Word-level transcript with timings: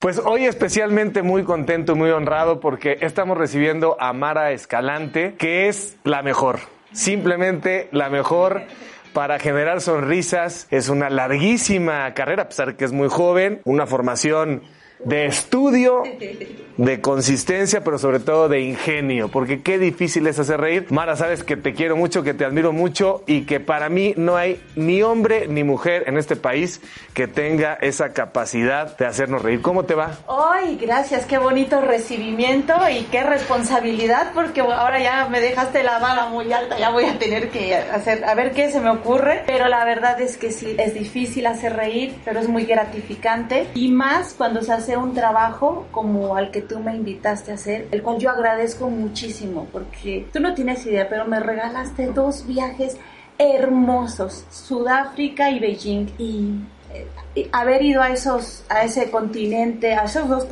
Pues 0.00 0.22
hoy 0.24 0.46
especialmente 0.46 1.22
muy 1.22 1.42
contento 1.42 1.92
y 1.92 1.94
muy 1.96 2.10
honrado 2.10 2.60
porque 2.60 2.98
estamos 3.00 3.36
recibiendo 3.36 3.96
a 3.98 4.12
Mara 4.12 4.52
Escalante, 4.52 5.34
que 5.36 5.66
es 5.66 5.96
la 6.04 6.22
mejor, 6.22 6.60
simplemente 6.92 7.88
la 7.90 8.08
mejor 8.08 8.62
para 9.12 9.40
generar 9.40 9.80
sonrisas. 9.80 10.68
Es 10.70 10.88
una 10.88 11.10
larguísima 11.10 12.14
carrera, 12.14 12.44
a 12.44 12.48
pesar 12.48 12.76
que 12.76 12.84
es 12.84 12.92
muy 12.92 13.08
joven, 13.08 13.60
una 13.64 13.88
formación 13.88 14.62
de 15.04 15.26
estudio, 15.26 16.02
de 16.76 17.00
consistencia, 17.00 17.82
pero 17.82 17.98
sobre 17.98 18.20
todo 18.20 18.48
de 18.48 18.60
ingenio, 18.60 19.28
porque 19.28 19.62
qué 19.62 19.78
difícil 19.78 20.26
es 20.26 20.38
hacer 20.38 20.60
reír. 20.60 20.86
Mara, 20.90 21.16
sabes 21.16 21.44
que 21.44 21.56
te 21.56 21.74
quiero 21.74 21.96
mucho, 21.96 22.22
que 22.22 22.34
te 22.34 22.44
admiro 22.44 22.72
mucho 22.72 23.22
y 23.26 23.42
que 23.42 23.60
para 23.60 23.88
mí 23.88 24.14
no 24.16 24.36
hay 24.36 24.60
ni 24.76 25.02
hombre 25.02 25.48
ni 25.48 25.64
mujer 25.64 26.04
en 26.06 26.18
este 26.18 26.36
país 26.36 26.80
que 27.14 27.26
tenga 27.26 27.74
esa 27.74 28.12
capacidad 28.12 28.96
de 28.96 29.06
hacernos 29.06 29.42
reír. 29.42 29.60
¿Cómo 29.60 29.84
te 29.84 29.94
va? 29.94 30.18
Ay, 30.28 30.78
gracias, 30.80 31.26
qué 31.26 31.38
bonito 31.38 31.80
recibimiento 31.80 32.74
y 32.88 33.04
qué 33.04 33.22
responsabilidad, 33.22 34.32
porque 34.34 34.60
ahora 34.60 35.00
ya 35.00 35.28
me 35.28 35.40
dejaste 35.40 35.82
la 35.82 35.98
vara 35.98 36.26
muy 36.26 36.52
alta, 36.52 36.78
ya 36.78 36.90
voy 36.90 37.04
a 37.04 37.18
tener 37.18 37.50
que 37.50 37.74
hacer, 37.74 38.24
a 38.24 38.34
ver 38.34 38.52
qué 38.52 38.70
se 38.70 38.80
me 38.80 38.90
ocurre, 38.90 39.42
pero 39.46 39.68
la 39.68 39.84
verdad 39.84 40.20
es 40.20 40.36
que 40.36 40.52
sí, 40.52 40.76
es 40.78 40.94
difícil 40.94 41.46
hacer 41.46 41.74
reír, 41.74 42.16
pero 42.24 42.40
es 42.40 42.48
muy 42.48 42.64
gratificante 42.64 43.66
y 43.74 43.88
más 43.88 44.34
cuando 44.34 44.62
se 44.62 44.72
hace 44.72 44.87
un 44.96 45.14
trabajo 45.14 45.86
como 45.90 46.36
al 46.36 46.50
que 46.50 46.62
tú 46.62 46.78
me 46.80 46.96
invitaste 46.96 47.50
a 47.50 47.54
hacer, 47.54 47.88
el 47.90 48.02
cual 48.02 48.18
yo 48.18 48.30
agradezco 48.30 48.88
muchísimo, 48.88 49.66
porque 49.72 50.26
tú 50.32 50.40
no 50.40 50.54
tienes 50.54 50.84
idea, 50.86 51.08
pero 51.08 51.26
me 51.26 51.40
regalaste 51.40 52.06
dos 52.06 52.46
viajes 52.46 52.96
hermosos, 53.38 54.44
Sudáfrica 54.50 55.50
y 55.50 55.60
Beijing, 55.60 56.06
y, 56.18 56.54
eh, 57.34 57.48
haber 57.52 57.82
ido 57.82 58.02
a 58.02 58.10
esos, 58.10 58.64
a 58.68 58.82
ese 58.84 59.10
continente, 59.10 59.94
a 59.94 60.04
esos 60.04 60.28
dos 60.28 60.46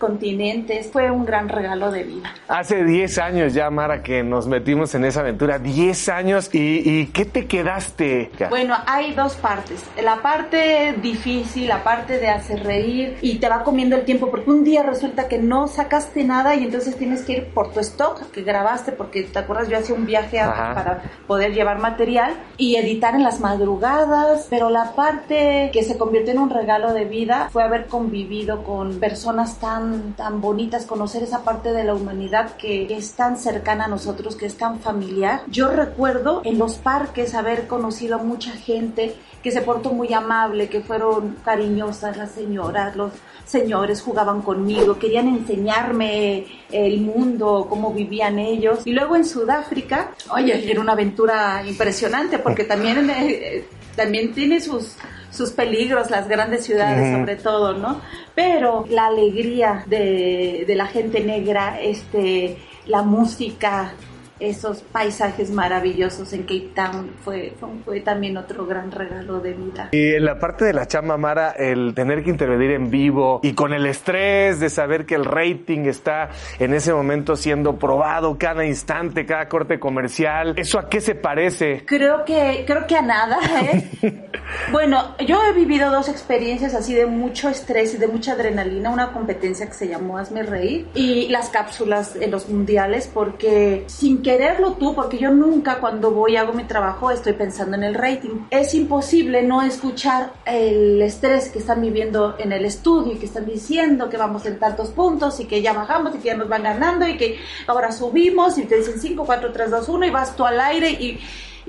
continentes. 0.00 0.90
Fue 0.90 1.08
un 1.12 1.24
gran 1.24 1.48
regalo 1.48 1.92
de 1.92 2.02
vida. 2.02 2.34
Hace 2.48 2.82
10 2.82 3.18
años 3.18 3.54
ya, 3.54 3.70
Mara, 3.70 4.02
que 4.02 4.24
nos 4.24 4.48
metimos 4.48 4.92
en 4.96 5.04
esa 5.04 5.20
aventura. 5.20 5.60
10 5.60 6.08
años. 6.08 6.50
¿Y, 6.52 7.06
qué 7.06 7.24
te 7.24 7.46
quedaste? 7.46 8.30
Bueno, 8.48 8.74
hay 8.86 9.12
dos 9.14 9.36
partes. 9.36 9.84
La 10.02 10.16
parte 10.22 10.94
difícil, 11.00 11.68
la 11.68 11.84
parte 11.84 12.18
de 12.18 12.28
hacer 12.28 12.64
reír 12.64 13.18
y 13.20 13.38
te 13.38 13.48
va 13.48 13.62
comiendo 13.62 13.96
el 13.96 14.04
tiempo 14.04 14.30
porque 14.30 14.50
un 14.50 14.64
día 14.64 14.82
resulta 14.82 15.28
que 15.28 15.38
no 15.38 15.68
sacaste 15.68 16.24
nada 16.24 16.54
y 16.54 16.64
entonces 16.64 16.96
tienes 16.96 17.22
que 17.22 17.32
ir 17.32 17.46
por 17.48 17.72
tu 17.72 17.80
stock 17.80 18.30
que 18.30 18.42
grabaste 18.42 18.92
porque 18.92 19.22
te 19.24 19.38
acuerdas 19.38 19.68
yo 19.68 19.78
hacía 19.78 19.94
un 19.94 20.06
viaje 20.06 20.38
para 20.38 21.02
poder 21.26 21.52
llevar 21.52 21.78
material 21.78 22.34
y 22.56 22.76
editar 22.76 23.14
en 23.14 23.22
las 23.22 23.40
madrugadas. 23.40 24.46
Pero 24.48 24.70
la 24.70 24.92
parte 24.94 25.70
que 25.72 25.82
se 25.82 25.98
convirtió 25.98 26.32
en 26.32 26.38
un 26.38 26.50
regalo 26.50 26.94
de 26.94 27.04
vida 27.04 27.48
fue 27.52 27.62
haber 27.62 27.86
convivido 27.86 28.64
con 28.64 28.98
personas 28.98 29.58
tan 29.58 29.89
tan, 30.16 30.40
bonitas, 30.40 30.86
conocer 30.86 31.22
esa 31.22 31.42
parte 31.44 31.72
de 31.72 31.84
la 31.84 31.94
humanidad 31.94 32.56
que 32.56 32.86
es 32.90 33.12
tan 33.12 33.36
cercana 33.36 33.84
a 33.84 33.88
nosotros, 33.88 34.36
que 34.36 34.46
es 34.46 34.56
tan 34.56 34.80
familiar. 34.80 35.42
Yo 35.48 35.68
recuerdo 35.68 36.42
en 36.44 36.58
los 36.58 36.76
parques 36.76 37.34
haber 37.34 37.66
conocido 37.66 38.16
a 38.16 38.22
mucha 38.22 38.52
gente 38.52 39.14
que 39.42 39.50
se 39.50 39.62
portó 39.62 39.92
muy 39.92 40.12
amable, 40.12 40.68
que 40.68 40.80
fueron 40.80 41.36
cariñosas 41.44 42.16
las 42.16 42.32
señoras, 42.32 42.94
los 42.94 43.12
señores 43.44 44.02
jugaban 44.02 44.42
conmigo, 44.42 44.98
querían 44.98 45.28
enseñarme 45.28 46.46
el 46.70 47.00
mundo, 47.00 47.66
cómo 47.68 47.92
vivían 47.92 48.38
ellos. 48.38 48.80
Y 48.84 48.92
luego 48.92 49.16
en 49.16 49.24
Sudáfrica, 49.24 50.12
oye, 50.30 50.70
era 50.70 50.80
una 50.80 50.92
aventura 50.92 51.62
impresionante 51.66 52.38
porque 52.38 52.64
también, 52.64 53.08
eh, 53.10 53.64
también 53.96 54.32
tiene 54.32 54.60
sus 54.60 54.96
sus 55.30 55.50
peligros, 55.50 56.10
las 56.10 56.28
grandes 56.28 56.64
ciudades 56.64 57.12
sobre 57.16 57.36
todo, 57.36 57.74
¿no? 57.74 58.00
Pero 58.34 58.84
la 58.88 59.06
alegría 59.06 59.84
de, 59.86 60.64
de 60.66 60.74
la 60.74 60.86
gente 60.86 61.20
negra, 61.20 61.80
este, 61.80 62.58
la 62.86 63.02
música, 63.02 63.92
esos 64.40 64.80
paisajes 64.80 65.50
maravillosos 65.50 66.32
en 66.32 66.42
Cape 66.42 66.70
Town 66.74 67.10
fue, 67.22 67.52
fue, 67.84 68.00
también 68.00 68.36
otro 68.38 68.66
gran 68.66 68.90
regalo 68.90 69.38
de 69.40 69.52
vida. 69.52 69.88
Y 69.92 70.14
en 70.14 70.24
la 70.24 70.38
parte 70.38 70.64
de 70.64 70.72
la 70.72 70.86
chamba, 70.86 71.18
Mara, 71.18 71.50
el 71.50 71.94
tener 71.94 72.24
que 72.24 72.30
intervenir 72.30 72.70
en 72.72 72.90
vivo 72.90 73.40
y 73.42 73.52
con 73.52 73.74
el 73.74 73.86
estrés 73.86 74.58
de 74.58 74.70
saber 74.70 75.04
que 75.04 75.14
el 75.14 75.26
rating 75.26 75.80
está 75.80 76.30
en 76.58 76.72
ese 76.72 76.92
momento 76.92 77.36
siendo 77.36 77.76
probado 77.76 78.38
cada 78.38 78.64
instante, 78.64 79.26
cada 79.26 79.48
corte 79.48 79.78
comercial, 79.78 80.54
¿eso 80.56 80.78
a 80.78 80.88
qué 80.88 81.00
se 81.00 81.14
parece? 81.14 81.84
Creo 81.84 82.24
que, 82.24 82.64
creo 82.66 82.86
que 82.86 82.96
a 82.96 83.02
nada, 83.02 83.38
¿eh? 83.60 83.90
bueno, 84.72 85.14
yo 85.26 85.44
he 85.44 85.52
vivido 85.52 85.90
dos 85.90 86.08
experiencias 86.08 86.74
así 86.74 86.94
de 86.94 87.06
mucho 87.06 87.48
estrés 87.48 87.94
y 87.94 87.98
de 87.98 88.08
mucha 88.08 88.32
adrenalina, 88.32 88.90
una 88.90 89.12
competencia 89.12 89.66
que 89.66 89.74
se 89.74 89.88
llamó 89.88 90.18
Hazme 90.18 90.42
Reír 90.42 90.88
y 90.94 91.28
las 91.28 91.50
cápsulas 91.50 92.16
en 92.16 92.30
los 92.30 92.48
mundiales 92.48 93.10
porque 93.12 93.84
sin 93.86 94.22
que 94.22 94.30
quererlo 94.30 94.74
tú, 94.74 94.94
porque 94.94 95.18
yo 95.18 95.32
nunca 95.32 95.80
cuando 95.80 96.12
voy 96.12 96.36
hago 96.36 96.52
mi 96.52 96.62
trabajo 96.62 97.10
estoy 97.10 97.32
pensando 97.32 97.76
en 97.76 97.82
el 97.82 97.94
rating. 97.94 98.46
Es 98.50 98.74
imposible 98.74 99.42
no 99.42 99.60
escuchar 99.62 100.32
el 100.46 101.02
estrés 101.02 101.48
que 101.48 101.58
están 101.58 101.80
viviendo 101.82 102.36
en 102.38 102.52
el 102.52 102.64
estudio 102.64 103.14
y 103.14 103.16
que 103.16 103.26
están 103.26 103.44
diciendo 103.44 104.08
que 104.08 104.16
vamos 104.16 104.46
en 104.46 104.60
tantos 104.60 104.90
puntos 104.90 105.40
y 105.40 105.46
que 105.46 105.62
ya 105.62 105.72
bajamos 105.72 106.14
y 106.14 106.18
que 106.18 106.28
ya 106.28 106.36
nos 106.36 106.48
van 106.48 106.62
ganando 106.62 107.08
y 107.08 107.16
que 107.16 107.38
ahora 107.66 107.90
subimos 107.90 108.56
y 108.58 108.66
te 108.66 108.76
dicen 108.76 109.00
5, 109.00 109.24
4, 109.26 109.52
3, 109.52 109.70
2, 109.70 109.88
1 109.88 110.06
y 110.06 110.10
vas 110.10 110.36
tú 110.36 110.46
al 110.46 110.60
aire 110.60 110.90
y, 110.90 111.18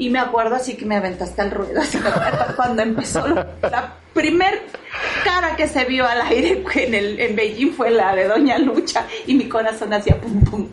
y 0.02 0.10
me 0.10 0.18
acuerdo 0.18 0.56
así 0.56 0.74
que 0.76 0.84
me 0.84 0.96
aventaste 0.96 1.44
al 1.44 1.52
ruedo, 1.52 1.80
así 1.80 2.00
cuando 2.56 2.82
empezó 2.82 3.24
la 3.28 3.94
primer 4.16 4.64
cara 5.24 5.56
que 5.56 5.68
se 5.68 5.86
vio 5.86 6.08
al 6.08 6.22
aire 6.24 6.64
en, 6.74 6.96
el, 6.96 7.20
en 7.20 7.36
Beijing 7.36 7.74
fue 7.74 7.92
la 7.92 8.16
de 8.16 8.28
Doña 8.28 8.58
Lucha 8.58 9.06
y 9.28 9.36
mi 9.36 9.48
corazón 9.48 9.94
hacía 9.94 10.20
pum, 10.20 10.44
pum, 10.44 10.70
pum, 10.70 10.70
pum 10.70 10.71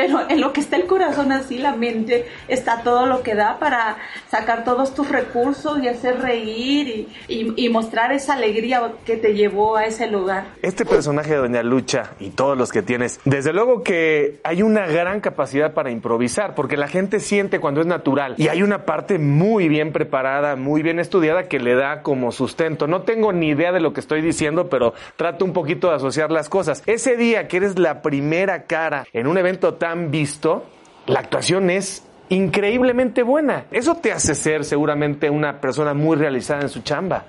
pero 0.00 0.20
en 0.30 0.40
lo 0.40 0.54
que 0.54 0.60
está 0.60 0.76
el 0.76 0.86
corazón 0.86 1.30
así, 1.30 1.58
la 1.58 1.76
mente 1.76 2.26
está 2.48 2.82
todo 2.82 3.04
lo 3.04 3.22
que 3.22 3.34
da 3.34 3.58
para 3.58 3.98
sacar 4.30 4.64
todos 4.64 4.94
tus 4.94 5.10
recursos 5.10 5.78
y 5.82 5.88
hacer 5.88 6.22
reír 6.22 7.08
y, 7.28 7.68
mostrar 7.68 8.10
esa 8.10 8.32
alegría 8.32 8.92
que 9.04 9.16
te 9.16 9.34
llevó 9.34 9.76
a 9.76 9.84
ese 9.84 10.10
lugar. 10.10 10.46
Este 10.62 10.84
personaje 10.86 11.32
de 11.32 11.36
Doña 11.36 11.62
Lucha 11.62 12.12
y 12.18 12.30
todos 12.30 12.56
los 12.56 12.72
que 12.72 12.82
tienes, 12.82 13.20
desde 13.24 13.52
luego 13.52 13.84
que 13.84 14.40
hay 14.42 14.62
una 14.62 14.86
gran 14.86 15.20
capacidad 15.20 15.72
para 15.74 15.90
improvisar, 15.90 16.54
porque 16.54 16.76
la 16.76 16.88
gente 16.88 17.20
siente 17.20 17.60
cuando 17.60 17.80
es 17.82 17.86
natural 17.86 18.34
y 18.38 18.48
hay 18.48 18.62
una 18.62 18.86
parte 18.86 19.18
muy 19.18 19.68
bien 19.68 19.92
preparada, 19.92 20.56
muy 20.56 20.82
bien 20.82 20.98
estudiada 20.98 21.44
que 21.44 21.60
le 21.60 21.74
da 21.74 22.02
como 22.02 22.32
sustento. 22.32 22.86
No 22.86 23.02
tengo 23.02 23.32
ni 23.32 23.48
idea 23.48 23.70
de 23.70 23.80
lo 23.80 23.92
que 23.92 24.00
estoy 24.00 24.22
diciendo, 24.22 24.68
pero 24.68 24.94
trato 25.16 25.44
un 25.44 25.52
poquito 25.52 25.90
de 25.90 25.96
asociar 25.96 26.30
las 26.30 26.48
cosas. 26.48 26.82
Ese 26.86 27.16
día 27.16 27.46
que 27.46 27.58
eres 27.58 27.78
la 27.78 28.02
primera 28.02 28.64
cara 28.64 29.06
en 29.12 29.26
un 29.26 29.38
evento 29.38 29.74
tan 29.74 29.89
visto, 29.94 30.64
la 31.06 31.20
actuación 31.20 31.70
es 31.70 32.04
increíblemente 32.28 33.22
buena. 33.22 33.66
Eso 33.70 33.96
te 33.96 34.12
hace 34.12 34.34
ser 34.34 34.64
seguramente 34.64 35.28
una 35.28 35.60
persona 35.60 35.94
muy 35.94 36.16
realizada 36.16 36.62
en 36.62 36.68
su 36.68 36.80
chamba. 36.80 37.26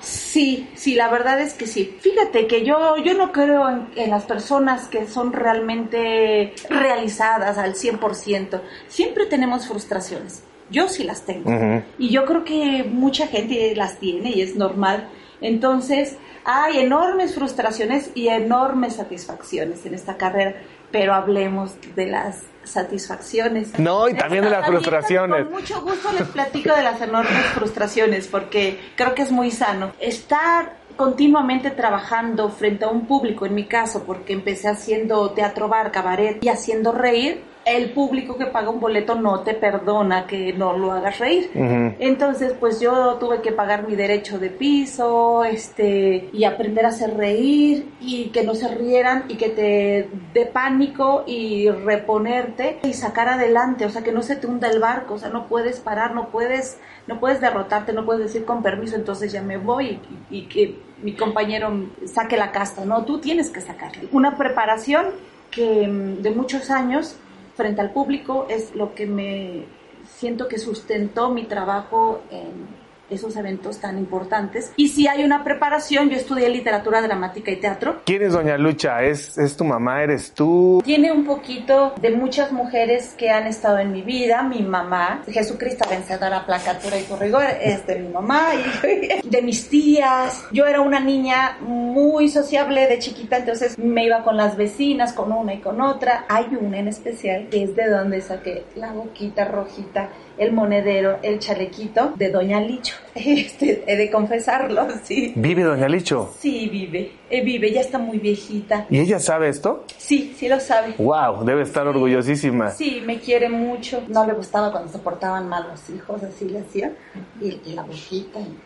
Sí, 0.00 0.68
sí, 0.74 0.94
la 0.94 1.10
verdad 1.10 1.40
es 1.40 1.54
que 1.54 1.66
sí. 1.66 1.96
Fíjate 2.00 2.46
que 2.46 2.64
yo, 2.64 2.96
yo 3.04 3.14
no 3.14 3.32
creo 3.32 3.68
en, 3.68 4.10
las 4.10 4.24
personas 4.24 4.88
que 4.88 5.06
son 5.06 5.32
realmente 5.32 6.54
realizadas 6.70 7.58
al 7.58 7.74
100%. 7.74 8.60
Siempre 8.88 9.26
tenemos 9.26 9.68
frustraciones. 9.68 10.42
Yo 10.70 10.88
sí 10.88 11.04
las 11.04 11.26
tengo. 11.26 11.50
Y 11.98 12.10
yo 12.10 12.24
creo 12.24 12.44
que 12.44 12.84
mucha 12.84 13.26
gente 13.26 13.74
las 13.76 13.98
tiene 13.98 14.30
y 14.30 14.40
es 14.40 14.56
normal. 14.56 15.08
Entonces, 15.40 16.16
hay 16.44 16.78
enormes 16.78 17.34
frustraciones 17.34 18.10
y 18.14 18.28
enormes 18.28 18.96
satisfacciones 18.96 19.84
en 19.84 19.94
esta 19.94 20.16
carrera 20.16 20.54
pero 20.90 21.14
hablemos 21.14 21.74
de 21.94 22.06
las 22.06 22.42
satisfacciones. 22.64 23.78
No, 23.78 24.08
y 24.08 24.14
también 24.14 24.44
de 24.44 24.50
las 24.50 24.66
frustraciones. 24.66 25.44
Con 25.44 25.52
mucho 25.52 25.80
gusto 25.82 26.12
les 26.12 26.28
platico 26.28 26.74
de 26.74 26.82
las 26.82 27.00
enormes 27.00 27.44
frustraciones 27.54 28.26
porque 28.28 28.78
creo 28.96 29.14
que 29.14 29.22
es 29.22 29.32
muy 29.32 29.50
sano. 29.50 29.92
Estar 29.98 30.80
continuamente 30.96 31.70
trabajando 31.70 32.50
frente 32.50 32.84
a 32.84 32.88
un 32.88 33.06
público, 33.06 33.46
en 33.46 33.54
mi 33.54 33.64
caso, 33.64 34.04
porque 34.04 34.34
empecé 34.34 34.68
haciendo 34.68 35.30
teatro 35.30 35.68
bar, 35.68 35.90
cabaret 35.92 36.42
y 36.44 36.48
haciendo 36.48 36.92
reír, 36.92 37.42
el 37.64 37.90
público 37.90 38.36
que 38.36 38.46
paga 38.46 38.70
un 38.70 38.80
boleto 38.80 39.14
no 39.14 39.40
te 39.40 39.54
perdona 39.54 40.26
que 40.26 40.52
no 40.52 40.76
lo 40.76 40.92
hagas 40.92 41.18
reír. 41.18 41.50
Entonces, 41.98 42.54
pues 42.58 42.80
yo 42.80 43.16
tuve 43.16 43.42
que 43.42 43.52
pagar 43.52 43.86
mi 43.86 43.96
derecho 43.96 44.38
de 44.38 44.50
piso, 44.50 45.44
este, 45.44 46.30
y 46.32 46.44
aprender 46.44 46.86
a 46.86 46.88
hacer 46.88 47.16
reír 47.16 47.90
y 48.00 48.26
que 48.30 48.44
no 48.44 48.54
se 48.54 48.74
rieran 48.74 49.24
y 49.28 49.36
que 49.36 49.50
te 49.50 50.08
dé 50.32 50.46
pánico 50.46 51.24
y 51.26 51.68
reponerte 51.70 52.78
y 52.82 52.94
sacar 52.94 53.28
adelante, 53.28 53.84
o 53.84 53.90
sea, 53.90 54.02
que 54.02 54.12
no 54.12 54.22
se 54.22 54.36
te 54.36 54.46
hunda 54.46 54.68
el 54.68 54.80
barco, 54.80 55.14
o 55.14 55.18
sea, 55.18 55.28
no 55.28 55.46
puedes 55.46 55.80
parar, 55.80 56.14
no 56.14 56.28
puedes, 56.28 56.78
no 57.06 57.20
puedes 57.20 57.40
derrotarte, 57.40 57.92
no 57.92 58.06
puedes 58.06 58.22
decir 58.22 58.44
con 58.44 58.62
permiso, 58.62 58.96
entonces 58.96 59.32
ya 59.32 59.42
me 59.42 59.58
voy 59.58 60.00
y, 60.30 60.38
y 60.38 60.46
que 60.46 60.78
mi 61.02 61.14
compañero 61.14 61.70
saque 62.06 62.36
la 62.36 62.52
casta, 62.52 62.84
no, 62.84 63.04
tú 63.04 63.20
tienes 63.20 63.50
que 63.50 63.60
sacarle. 63.60 64.08
Una 64.12 64.36
preparación 64.36 65.06
que 65.50 65.86
mm, 65.86 66.22
de 66.22 66.30
muchos 66.30 66.70
años 66.70 67.16
frente 67.60 67.82
al 67.82 67.92
público 67.92 68.46
es 68.48 68.74
lo 68.74 68.94
que 68.94 69.06
me 69.06 69.66
siento 70.06 70.48
que 70.48 70.58
sustentó 70.58 71.28
mi 71.28 71.44
trabajo 71.44 72.22
en, 72.30 72.79
esos 73.10 73.36
eventos 73.36 73.78
tan 73.78 73.98
importantes. 73.98 74.72
Y 74.76 74.88
si 74.88 75.08
hay 75.08 75.24
una 75.24 75.44
preparación, 75.44 76.10
yo 76.10 76.16
estudié 76.16 76.48
literatura 76.48 77.02
dramática 77.02 77.50
y 77.50 77.56
teatro. 77.56 78.02
¿Quién 78.04 78.22
es 78.22 78.32
Doña 78.32 78.56
Lucha? 78.56 79.02
¿Es, 79.02 79.36
¿Es 79.36 79.56
tu 79.56 79.64
mamá? 79.64 80.02
¿Eres 80.02 80.32
tú? 80.32 80.82
Tiene 80.84 81.12
un 81.12 81.24
poquito 81.24 81.94
de 82.00 82.10
muchas 82.10 82.52
mujeres 82.52 83.14
que 83.16 83.30
han 83.30 83.46
estado 83.46 83.78
en 83.78 83.92
mi 83.92 84.02
vida. 84.02 84.42
Mi 84.42 84.62
mamá, 84.62 85.22
Jesucristo 85.28 85.88
vencedora, 85.88 86.46
placatura 86.46 86.98
y 86.98 87.02
por 87.02 87.20
rigor, 87.20 87.44
es 87.60 87.86
de 87.86 87.98
mi 87.98 88.08
mamá 88.08 88.50
y 88.54 89.20
de 89.28 89.42
mis 89.42 89.68
tías. 89.68 90.44
Yo 90.52 90.66
era 90.66 90.80
una 90.80 91.00
niña 91.00 91.58
muy 91.60 92.28
sociable 92.28 92.86
de 92.86 92.98
chiquita, 92.98 93.38
entonces 93.38 93.78
me 93.78 94.04
iba 94.04 94.22
con 94.22 94.36
las 94.36 94.56
vecinas, 94.56 95.12
con 95.12 95.32
una 95.32 95.54
y 95.54 95.60
con 95.60 95.80
otra. 95.80 96.24
Hay 96.28 96.46
una 96.60 96.78
en 96.78 96.88
especial 96.88 97.48
que 97.50 97.64
es 97.64 97.76
de 97.76 97.88
donde 97.88 98.20
saqué 98.20 98.64
la 98.76 98.92
boquita 98.92 99.44
rojita 99.44 100.10
el 100.40 100.52
monedero, 100.52 101.18
el 101.22 101.38
chalequito 101.38 102.14
de 102.16 102.30
Doña 102.30 102.60
Licho. 102.60 102.96
Este, 103.14 103.84
he 103.86 103.96
de 103.96 104.10
confesarlo, 104.10 104.86
sí. 105.02 105.34
¿Vive 105.36 105.62
Doña 105.62 105.88
Licho? 105.88 106.32
Sí, 106.38 106.68
vive. 106.68 107.12
Eh, 107.28 107.44
vive, 107.44 107.70
ya 107.70 107.82
está 107.82 107.98
muy 107.98 108.18
viejita. 108.18 108.86
¿Y 108.88 108.98
ella 108.98 109.18
sabe 109.18 109.48
esto? 109.48 109.84
Sí, 109.98 110.34
sí 110.36 110.48
lo 110.48 110.58
sabe. 110.58 110.94
Wow, 110.96 111.44
debe 111.44 111.62
estar 111.62 111.86
orgullosísima. 111.86 112.70
Sí, 112.70 113.02
me 113.04 113.18
quiere 113.18 113.50
mucho. 113.50 114.02
No 114.08 114.26
le 114.26 114.32
gustaba 114.32 114.72
cuando 114.72 114.90
se 114.90 114.98
portaban 114.98 115.48
mal 115.48 115.66
los 115.68 115.90
hijos, 115.90 116.22
así 116.22 116.48
le 116.48 116.60
hacía. 116.60 116.92
Y, 117.40 117.74
la 117.74 117.82
viejita. 117.82 118.40
Y 118.40 118.56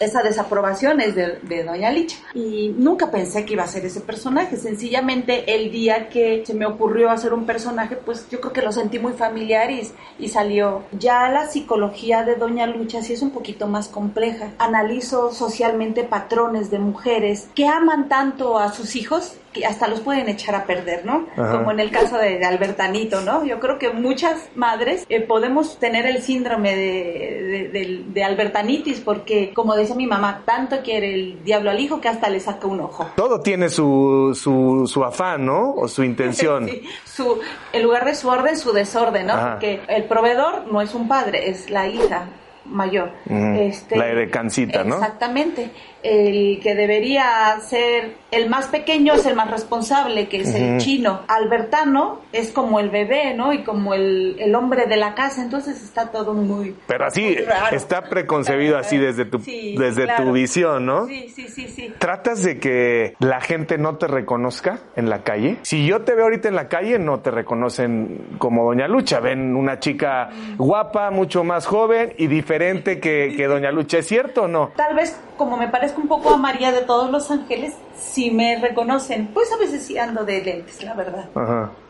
esa 0.00 0.22
desaprobación 0.22 1.00
es 1.00 1.14
de, 1.14 1.64
Doña 1.64 1.90
Licha. 1.90 2.18
Y 2.34 2.74
nunca 2.76 3.10
pensé 3.10 3.44
que 3.44 3.54
iba 3.54 3.62
a 3.62 3.68
ser 3.68 3.84
ese 3.84 4.00
personaje. 4.00 4.56
Sencillamente 4.56 5.54
el 5.54 5.70
día 5.70 6.08
que 6.08 6.44
se 6.44 6.54
me 6.54 6.66
ocurrió 6.66 7.10
hacer 7.10 7.32
un 7.32 7.46
personaje, 7.46 7.96
pues 7.96 8.28
yo 8.30 8.40
creo 8.40 8.52
que 8.52 8.62
lo 8.62 8.72
sentí 8.72 8.98
muy 8.98 9.12
familiar 9.12 9.70
y, 9.70 9.88
y 10.18 10.28
salió. 10.28 10.82
Ya 10.98 11.28
la 11.28 11.46
psicología 11.46 12.24
de 12.24 12.34
Doña 12.36 12.66
Lucha 12.66 13.02
sí 13.02 13.12
es 13.12 13.22
un 13.22 13.30
poquito 13.30 13.66
más 13.66 13.88
compleja. 13.88 14.50
Analizo 14.58 15.32
socialmente 15.32 16.04
patrones 16.04 16.70
de 16.70 16.78
mujeres 16.78 17.48
que 17.54 17.66
aman 17.66 18.08
tanto 18.08 18.58
a 18.58 18.72
sus 18.72 18.96
hijos 18.96 19.34
que 19.54 19.64
hasta 19.64 19.88
los 19.88 20.00
pueden 20.00 20.28
echar 20.28 20.54
a 20.54 20.64
perder, 20.66 21.06
¿no? 21.06 21.26
Como 21.36 21.70
en 21.70 21.80
el 21.80 21.90
caso 21.90 22.18
de, 22.18 22.44
Albertanito, 22.44 23.20
¿no? 23.22 23.44
Yo 23.44 23.60
creo 23.60 23.78
que 23.78 23.90
muchas 23.90 24.48
madres 24.54 25.06
eh, 25.08 25.20
podemos 25.20 25.78
tener 25.78 26.04
el 26.06 26.20
síndrome 26.22 26.76
de, 26.76 28.02
de, 28.12 28.24
Albertanitis 28.24 29.00
porque, 29.00 29.52
como 29.54 29.76
dice 29.76 29.94
mi 29.94 30.06
mamá, 30.06 30.42
tanto 30.44 30.82
quiere 30.82 31.14
el 31.14 31.44
diablo 31.44 31.70
al 31.70 31.80
hijo 31.80 32.00
que 32.00 32.08
hasta 32.08 32.28
le 32.28 32.40
saca 32.40 32.66
un 32.66 32.80
ojo. 32.80 33.08
Todo 33.16 33.40
tiene 33.40 33.68
su, 33.68 34.38
su, 34.38 34.86
su 34.86 35.04
afán, 35.04 35.46
¿no? 35.46 35.72
O 35.72 35.88
su 35.88 36.02
intención. 36.02 36.68
sí, 36.68 36.82
su, 37.04 37.38
en 37.72 37.82
lugar 37.82 38.04
de 38.04 38.14
su 38.14 38.28
orden, 38.28 38.56
su 38.56 38.72
desorden, 38.72 39.28
¿no? 39.28 39.34
Porque 39.52 39.80
el 39.88 40.04
proveedor 40.04 40.66
no 40.70 40.82
es 40.82 40.94
un 40.94 41.06
padre, 41.06 41.48
es 41.48 41.70
la 41.70 41.86
hija 41.86 42.26
mayor. 42.64 43.12
este, 43.28 43.96
la 43.96 44.08
edecancita, 44.08 44.82
¿no? 44.84 44.96
Exactamente 44.96 45.70
el 46.04 46.60
que 46.60 46.74
debería 46.74 47.58
ser 47.60 48.12
el 48.30 48.50
más 48.50 48.66
pequeño 48.66 49.14
es 49.14 49.24
el 49.24 49.34
más 49.34 49.50
responsable, 49.50 50.28
que 50.28 50.42
es 50.42 50.54
el 50.54 50.78
chino. 50.78 51.22
Albertano 51.28 52.20
es 52.32 52.50
como 52.50 52.78
el 52.78 52.90
bebé, 52.90 53.32
¿no? 53.34 53.52
Y 53.52 53.62
como 53.64 53.94
el, 53.94 54.36
el 54.38 54.54
hombre 54.54 54.86
de 54.86 54.96
la 54.96 55.14
casa, 55.14 55.42
entonces 55.42 55.82
está 55.82 56.10
todo 56.10 56.34
muy... 56.34 56.76
Pero 56.86 57.06
así, 57.06 57.36
está 57.72 58.02
preconcebido 58.02 58.76
así 58.76 58.98
desde 58.98 59.24
tu, 59.24 59.38
desde 59.38 60.06
tu 60.16 60.32
visión, 60.32 60.84
¿no? 60.84 61.06
Sí, 61.06 61.28
sí, 61.34 61.48
sí, 61.48 61.68
sí. 61.68 61.94
¿Tratas 61.98 62.42
de 62.42 62.58
que 62.58 63.14
la 63.18 63.40
gente 63.40 63.78
no 63.78 63.96
te 63.96 64.06
reconozca 64.06 64.80
en 64.96 65.08
la 65.08 65.22
calle? 65.22 65.56
Si 65.62 65.86
yo 65.86 66.02
te 66.02 66.14
veo 66.14 66.24
ahorita 66.24 66.48
en 66.48 66.56
la 66.56 66.68
calle, 66.68 66.98
no 66.98 67.20
te 67.20 67.30
reconocen 67.30 68.36
como 68.38 68.64
Doña 68.64 68.88
Lucha. 68.88 69.20
Ven 69.20 69.56
una 69.56 69.78
chica 69.78 70.28
guapa, 70.58 71.10
mucho 71.10 71.44
más 71.44 71.66
joven 71.66 72.12
y 72.18 72.26
diferente 72.26 73.00
que, 73.00 73.32
que 73.36 73.46
Doña 73.46 73.70
Lucha. 73.70 73.98
¿Es 73.98 74.06
cierto 74.06 74.42
o 74.42 74.48
no? 74.48 74.72
Tal 74.76 74.94
vez 74.94 75.18
como 75.38 75.56
me 75.56 75.68
parezco 75.94 76.00
un 76.00 76.08
poco 76.08 76.34
a 76.34 76.36
María 76.36 76.72
de 76.72 76.82
todos 76.82 77.10
los 77.10 77.30
ángeles, 77.30 77.74
si 77.96 78.30
me 78.30 78.58
reconocen, 78.58 79.28
pues 79.28 79.52
a 79.52 79.56
veces 79.56 79.84
sí 79.84 79.98
ando 79.98 80.24
de 80.24 80.42
lentes, 80.42 80.82
la 80.82 80.94
verdad. 80.94 81.28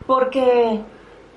Porque 0.05 0.81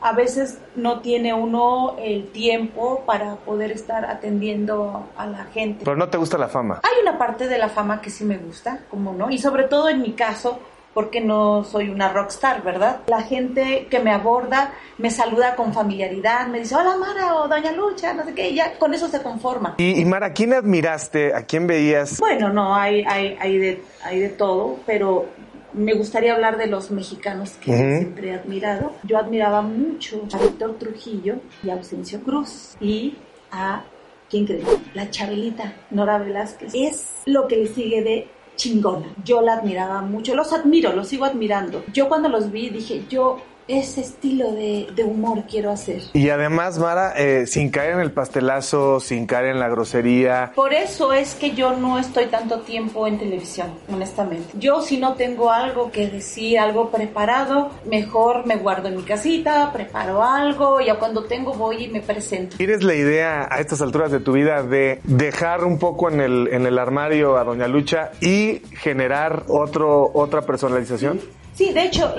a 0.01 0.13
veces 0.13 0.61
no 0.77 1.01
tiene 1.01 1.35
uno 1.35 1.97
el 1.99 2.31
tiempo 2.31 3.03
para 3.05 3.37
poder 3.37 3.73
estar 3.73 4.05
atendiendo 4.05 5.09
a 5.17 5.27
la 5.27 5.45
gente. 5.45 5.85
Pero 5.85 5.97
no 5.97 6.09
te 6.09 6.19
gusta 6.19 6.39
la 6.39 6.49
fama. 6.49 6.81
Hay 6.83 7.03
una 7.03 7.19
parte 7.19 7.49
de 7.49 7.59
la 7.59 7.69
fama 7.69 8.01
que 8.01 8.11
sí 8.11 8.25
me 8.25 8.39
gusta, 8.39 8.81
como 8.91 9.13
no, 9.13 9.31
y 9.31 9.39
sobre 9.39 9.65
todo 9.65 9.89
en 9.89 10.03
mi 10.03 10.13
caso, 10.13 10.61
porque 10.95 11.21
no 11.21 11.65
soy 11.65 11.91
una 11.91 12.09
rockstar, 12.09 12.63
¿verdad? 12.63 13.03
La 13.07 13.23
gente 13.23 13.87
que 13.91 14.01
me 14.01 14.11
aborda 14.11 14.73
me 14.99 15.11
saluda 15.11 15.55
con 15.55 15.73
familiaridad, 15.73 16.49
me 16.49 16.61
dice, 16.61 16.75
hola 16.75 16.97
Mara 16.97 17.37
o 17.37 17.49
Doña 17.49 17.73
Lucha, 17.73 18.13
no 18.15 18.25
sé 18.25 18.35
qué, 18.35 18.51
y 18.51 18.57
ya 18.57 18.79
con 18.79 18.95
eso 18.95 19.09
se 19.09 19.23
conforma. 19.23 19.75
Y, 19.79 20.05
Mara, 20.05 20.27
¿a 20.27 20.33
quién 20.33 20.53
admiraste? 20.53 21.35
¿A 21.35 21.43
quién 21.43 21.67
veías? 21.67 22.19
Bueno, 22.19 22.49
no, 22.49 22.75
hay, 22.75 23.05
hay, 23.07 23.37
hay, 23.41 23.59
de, 23.59 23.83
hay 24.03 24.21
de 24.21 24.29
todo, 24.31 24.79
pero 24.87 25.27
me 25.73 25.95
gustaría 25.95 26.35
hablar 26.35 26.57
de 26.57 26.67
los 26.67 26.91
mexicanos 26.91 27.53
que 27.53 27.73
siempre 27.73 28.31
he 28.31 28.35
admirado. 28.35 28.93
Yo 29.05 29.19
admiraba 29.19 29.63
mucho 29.63 30.27
a 30.33 30.39
Víctor 30.39 30.79
Trujillo 30.79 31.37
y 31.63 31.71
a 31.71 31.75
Ausencio 31.75 32.21
Cruz 32.21 32.77
y 32.81 33.17
a, 33.51 33.85
¿quién 34.29 34.47
cree? 34.47 34.63
La 34.95 35.11
Chabelita, 35.11 35.75
Nora 35.91 36.19
Velázquez. 36.19 36.73
Es 36.75 37.07
lo 37.27 37.47
que 37.47 37.57
le 37.57 37.67
sigue 37.69 38.03
de 38.03 38.29
chingona. 38.59 39.15
Yo 39.25 39.41
la 39.41 39.55
admiraba 39.55 40.03
mucho, 40.03 40.35
los 40.35 40.53
admiro, 40.53 40.93
los 40.93 41.09
sigo 41.09 41.25
admirando. 41.25 41.83
Yo 41.95 42.09
cuando 42.09 42.29
los 42.29 42.53
vi 42.53 42.69
dije, 42.69 43.05
yo 43.09 43.41
ese 43.69 44.01
estilo 44.01 44.53
de, 44.53 44.89
humor 45.05 45.45
quiero 45.49 45.71
hacer. 45.71 46.03
Y 46.13 46.31
además, 46.31 46.79
Mara, 46.79 47.13
eh, 47.17 47.47
sin 47.47 47.71
caer 47.71 47.95
en 47.95 48.01
el 48.01 48.13
pastelazo, 48.13 49.01
sin 49.01 49.27
caer 49.27 49.47
en 49.47 49.61
la 49.61 49.69
grosería. 49.69 50.53
Por 50.55 50.75
eso 50.75 51.13
es 51.13 51.35
que 51.35 51.53
yo 51.53 51.77
no 51.77 51.99
estoy 51.99 52.27
tanto 52.27 52.61
tiempo 52.61 53.07
en 53.07 53.19
televisión, 53.19 53.69
honestamente. 53.93 54.49
Yo 54.59 54.83
si 54.83 54.99
no 54.99 55.15
tengo 55.15 55.51
algo 55.51 55.91
que 55.91 56.09
decir, 56.09 56.59
algo 56.59 56.91
preparado, 56.91 57.71
mejor 57.87 58.47
me 58.47 58.57
guardo 58.57 58.89
en 58.89 58.97
mi 58.97 59.03
casita, 59.03 59.71
preparo 59.73 60.23
algo, 60.23 60.81
y 60.81 60.87
ya 60.87 60.97
cuando 60.97 61.25
tengo 61.25 61.55
voy 61.55 61.85
y 61.85 61.89
me 61.89 62.01
presento. 62.01 62.57
¿Tienes 62.57 62.83
la 62.83 62.95
idea 62.95 63.49
a 63.51 63.61
estas 63.61 63.81
alturas 63.81 64.11
de 64.11 64.21
tu 64.21 64.33
vida 64.33 64.63
de 64.63 65.01
dejar 65.05 65.65
un 65.65 65.79
poco 65.79 66.11
en 66.11 66.21
el, 66.21 66.49
en 66.53 66.67
el 66.67 66.79
armario 66.79 67.37
a 67.37 67.45
Doña 67.45 67.69
Lucha 67.69 68.11
y 68.21 68.63
generar 68.73 69.45
otro, 69.49 70.11
otra 70.15 70.43
personalización? 70.43 71.21
Sí, 71.21 71.38
de 71.73 71.83
hecho, 71.83 72.15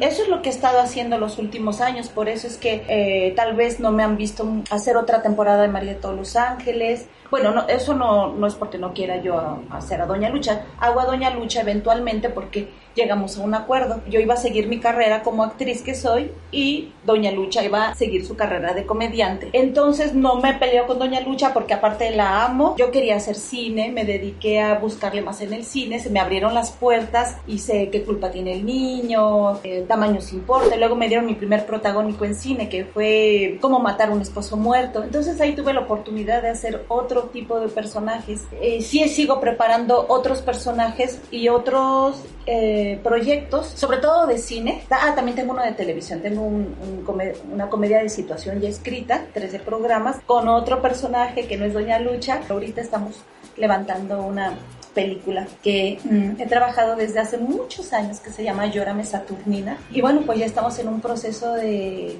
eso 0.00 0.22
es 0.22 0.28
lo 0.28 0.42
que 0.42 0.50
he 0.50 0.52
estado 0.52 0.78
haciendo 0.78 1.18
los 1.18 1.38
últimos 1.38 1.80
años, 1.80 2.08
por 2.10 2.28
eso 2.28 2.46
es 2.46 2.58
que 2.58 2.84
eh, 2.88 3.32
tal 3.34 3.54
vez 3.54 3.80
no 3.80 3.90
me 3.90 4.02
han 4.02 4.18
visto 4.18 4.46
hacer 4.70 4.98
otra 4.98 5.22
temporada 5.22 5.62
de 5.62 5.68
María 5.68 5.94
de 5.94 6.00
todos 6.00 6.16
los 6.16 6.36
Ángeles. 6.36 7.06
Bueno, 7.32 7.50
no, 7.50 7.66
eso 7.66 7.94
no, 7.94 8.34
no 8.34 8.46
es 8.46 8.54
porque 8.54 8.76
no 8.76 8.92
quiera 8.92 9.16
yo 9.22 9.62
hacer 9.70 10.02
a 10.02 10.06
Doña 10.06 10.28
Lucha. 10.28 10.66
Hago 10.78 11.00
a 11.00 11.06
Doña 11.06 11.30
Lucha 11.30 11.62
eventualmente 11.62 12.28
porque 12.28 12.68
llegamos 12.94 13.38
a 13.38 13.42
un 13.42 13.54
acuerdo. 13.54 14.02
Yo 14.06 14.20
iba 14.20 14.34
a 14.34 14.36
seguir 14.36 14.68
mi 14.68 14.80
carrera 14.80 15.22
como 15.22 15.42
actriz 15.42 15.80
que 15.80 15.94
soy 15.94 16.30
y 16.50 16.92
Doña 17.06 17.30
Lucha 17.30 17.64
iba 17.64 17.88
a 17.88 17.94
seguir 17.94 18.26
su 18.26 18.36
carrera 18.36 18.74
de 18.74 18.84
comediante. 18.84 19.48
Entonces 19.54 20.12
no 20.12 20.42
me 20.42 20.52
peleó 20.52 20.86
con 20.86 20.98
Doña 20.98 21.22
Lucha 21.22 21.54
porque 21.54 21.72
aparte 21.72 22.10
la 22.10 22.44
amo. 22.44 22.74
Yo 22.76 22.90
quería 22.90 23.16
hacer 23.16 23.36
cine, 23.36 23.90
me 23.90 24.04
dediqué 24.04 24.60
a 24.60 24.74
buscarle 24.74 25.22
más 25.22 25.40
en 25.40 25.54
el 25.54 25.64
cine, 25.64 26.00
se 26.00 26.10
me 26.10 26.20
abrieron 26.20 26.52
las 26.52 26.72
puertas, 26.72 27.38
hice 27.46 27.88
qué 27.88 28.02
culpa 28.04 28.30
tiene 28.30 28.52
el 28.52 28.66
niño, 28.66 29.58
el 29.62 29.86
tamaño 29.86 30.20
se 30.20 30.34
importa. 30.34 30.76
Luego 30.76 30.96
me 30.96 31.08
dieron 31.08 31.24
mi 31.24 31.34
primer 31.34 31.64
protagónico 31.64 32.26
en 32.26 32.34
cine 32.34 32.68
que 32.68 32.84
fue 32.84 33.56
cómo 33.62 33.78
matar 33.78 34.10
a 34.10 34.12
un 34.12 34.20
esposo 34.20 34.58
muerto. 34.58 35.02
Entonces 35.02 35.40
ahí 35.40 35.54
tuve 35.54 35.72
la 35.72 35.80
oportunidad 35.80 36.42
de 36.42 36.50
hacer 36.50 36.84
otro 36.88 37.21
tipo 37.24 37.60
de 37.60 37.68
personajes. 37.68 38.42
Eh, 38.60 38.82
sí 38.82 39.08
sigo 39.08 39.40
preparando 39.40 40.06
otros 40.08 40.42
personajes 40.42 41.20
y 41.30 41.48
otros... 41.48 42.16
Eh, 42.44 42.98
proyectos, 43.04 43.68
sobre 43.68 43.98
todo 43.98 44.26
de 44.26 44.36
cine. 44.36 44.82
Ah, 44.90 45.12
también 45.14 45.36
tengo 45.36 45.52
uno 45.52 45.62
de 45.62 45.72
televisión. 45.72 46.20
Tengo 46.20 46.42
una 46.42 47.70
comedia 47.70 48.02
de 48.02 48.08
situación 48.08 48.60
ya 48.60 48.68
escrita, 48.68 49.26
13 49.32 49.60
programas, 49.60 50.16
con 50.26 50.48
otro 50.48 50.82
personaje 50.82 51.46
que 51.46 51.56
no 51.56 51.64
es 51.64 51.72
Doña 51.72 52.00
Lucha. 52.00 52.40
Ahorita 52.48 52.80
estamos 52.80 53.14
levantando 53.56 54.22
una 54.22 54.58
película 54.94 55.46
que 55.62 55.98
mm, 56.04 56.40
he 56.40 56.46
trabajado 56.46 56.96
desde 56.96 57.20
hace 57.20 57.38
muchos 57.38 57.92
años 57.92 58.18
que 58.20 58.30
se 58.30 58.44
llama 58.44 58.66
Llórame 58.66 59.04
Saturnina. 59.04 59.78
Y 59.90 60.00
bueno, 60.00 60.22
pues 60.26 60.38
ya 60.38 60.46
estamos 60.46 60.78
en 60.78 60.88
un 60.88 61.00
proceso 61.00 61.52
de 61.54 62.16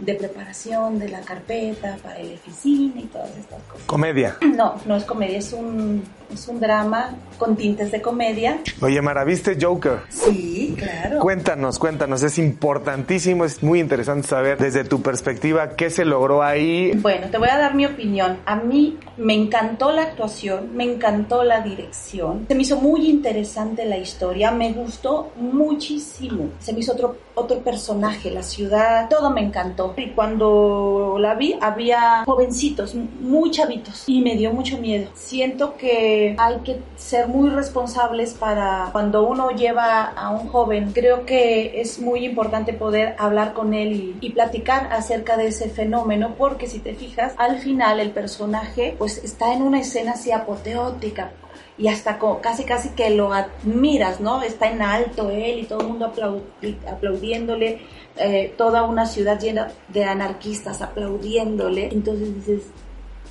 de, 0.00 0.14
preparación 0.14 0.98
de 0.98 1.08
la 1.08 1.20
carpeta 1.20 1.96
para 2.02 2.18
el 2.18 2.34
oficina 2.34 3.00
y 3.00 3.04
todas 3.04 3.30
estas 3.36 3.62
cosas. 3.62 3.86
¿Comedia? 3.86 4.36
No, 4.40 4.74
no 4.86 4.96
es 4.96 5.04
comedia, 5.04 5.38
es 5.38 5.52
un, 5.52 6.02
es 6.34 6.48
un 6.48 6.60
drama 6.60 7.16
con 7.38 7.56
tintes 7.56 7.90
de 7.90 8.00
comedia. 8.00 8.60
Oye, 8.80 9.00
Mara, 9.02 9.24
¿viste 9.24 9.56
Joker? 9.60 10.00
Sí, 10.08 10.52
Claro. 10.76 11.20
Cuéntanos, 11.20 11.78
cuéntanos, 11.78 12.22
es 12.22 12.38
importantísimo, 12.38 13.44
es 13.44 13.62
muy 13.62 13.80
interesante 13.80 14.26
saber 14.26 14.58
desde 14.58 14.84
tu 14.84 15.02
perspectiva 15.02 15.76
qué 15.76 15.90
se 15.90 16.04
logró 16.04 16.42
ahí. 16.42 16.92
Bueno, 16.96 17.28
te 17.30 17.38
voy 17.38 17.48
a 17.48 17.58
dar 17.58 17.74
mi 17.74 17.86
opinión. 17.86 18.38
A 18.46 18.56
mí 18.56 18.98
me 19.16 19.34
encantó 19.34 19.92
la 19.92 20.02
actuación, 20.02 20.74
me 20.74 20.84
encantó 20.84 21.44
la 21.44 21.60
dirección, 21.60 22.46
se 22.48 22.54
me 22.54 22.62
hizo 22.62 22.80
muy 22.80 23.08
interesante 23.08 23.84
la 23.84 23.98
historia, 23.98 24.50
me 24.50 24.72
gustó 24.72 25.32
muchísimo. 25.36 26.50
Se 26.58 26.72
me 26.72 26.80
hizo 26.80 26.92
otro, 26.92 27.16
otro 27.34 27.58
personaje, 27.60 28.30
la 28.30 28.42
ciudad, 28.42 29.08
todo 29.08 29.30
me 29.30 29.42
encantó. 29.42 29.94
Y 29.96 30.10
cuando 30.10 31.16
la 31.18 31.34
vi, 31.34 31.56
había 31.60 32.24
jovencitos, 32.24 32.94
muy 32.94 33.50
chavitos, 33.50 34.04
y 34.06 34.20
me 34.20 34.36
dio 34.36 34.52
mucho 34.52 34.78
miedo. 34.78 35.08
Siento 35.14 35.76
que 35.76 36.21
hay 36.38 36.58
que 36.64 36.80
ser 36.96 37.28
muy 37.28 37.50
responsables 37.50 38.34
para 38.34 38.88
cuando 38.92 39.26
uno 39.26 39.50
lleva 39.50 40.04
a 40.04 40.30
un 40.30 40.48
joven. 40.48 40.92
Creo 40.92 41.26
que 41.26 41.80
es 41.80 41.98
muy 41.98 42.24
importante 42.24 42.72
poder 42.72 43.14
hablar 43.18 43.52
con 43.52 43.74
él 43.74 44.16
y, 44.20 44.30
platicar 44.32 44.92
acerca 44.92 45.36
de 45.36 45.48
ese 45.48 45.68
fenómeno, 45.68 46.34
porque 46.38 46.66
si 46.66 46.78
te 46.78 46.94
fijas, 46.94 47.34
al 47.36 47.58
final 47.58 48.00
el 48.00 48.10
personaje 48.10 48.94
pues 48.98 49.18
está 49.18 49.52
en 49.52 49.62
una 49.62 49.80
escena 49.80 50.12
así 50.12 50.32
apoteótica 50.32 51.32
y 51.78 51.88
hasta 51.88 52.18
casi 52.40 52.64
casi 52.64 52.90
que 52.90 53.10
lo 53.10 53.32
admiras, 53.32 54.20
¿no? 54.20 54.42
Está 54.42 54.70
en 54.70 54.82
alto 54.82 55.30
él 55.30 55.60
y 55.60 55.64
todo 55.64 55.80
el 55.80 55.88
mundo 55.88 56.12
aplaudi- 56.12 56.76
aplaudiéndole, 56.90 57.80
eh, 58.16 58.54
toda 58.56 58.84
una 58.84 59.06
ciudad 59.06 59.38
llena 59.40 59.68
de 59.88 60.04
anarquistas 60.04 60.82
aplaudiéndole, 60.82 61.88
entonces 61.92 62.34
dices, 62.34 62.62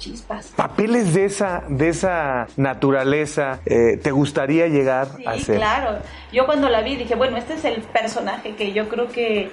chispas. 0.02 0.48
Papeles 0.56 1.14
de 1.14 1.26
esa, 1.26 1.64
de 1.70 1.90
esa 1.90 2.48
naturaleza, 2.58 3.60
eh, 3.66 3.98
¿te 4.02 4.12
gustaría 4.12 4.68
llegar 4.68 5.08
Sí, 5.18 5.24
a 5.26 5.38
ser? 5.38 5.58
claro. 5.58 6.00
Yo 6.34 6.46
cuando 6.46 6.68
la 6.70 6.82
vi 6.82 6.96
dije, 6.96 7.16
bueno, 7.16 7.38
este 7.38 7.54
es 7.54 7.66
el 7.66 7.82
personaje 7.82 8.56
que 8.56 8.74
yo 8.74 8.90
creo 8.90 9.08
que 9.10 9.52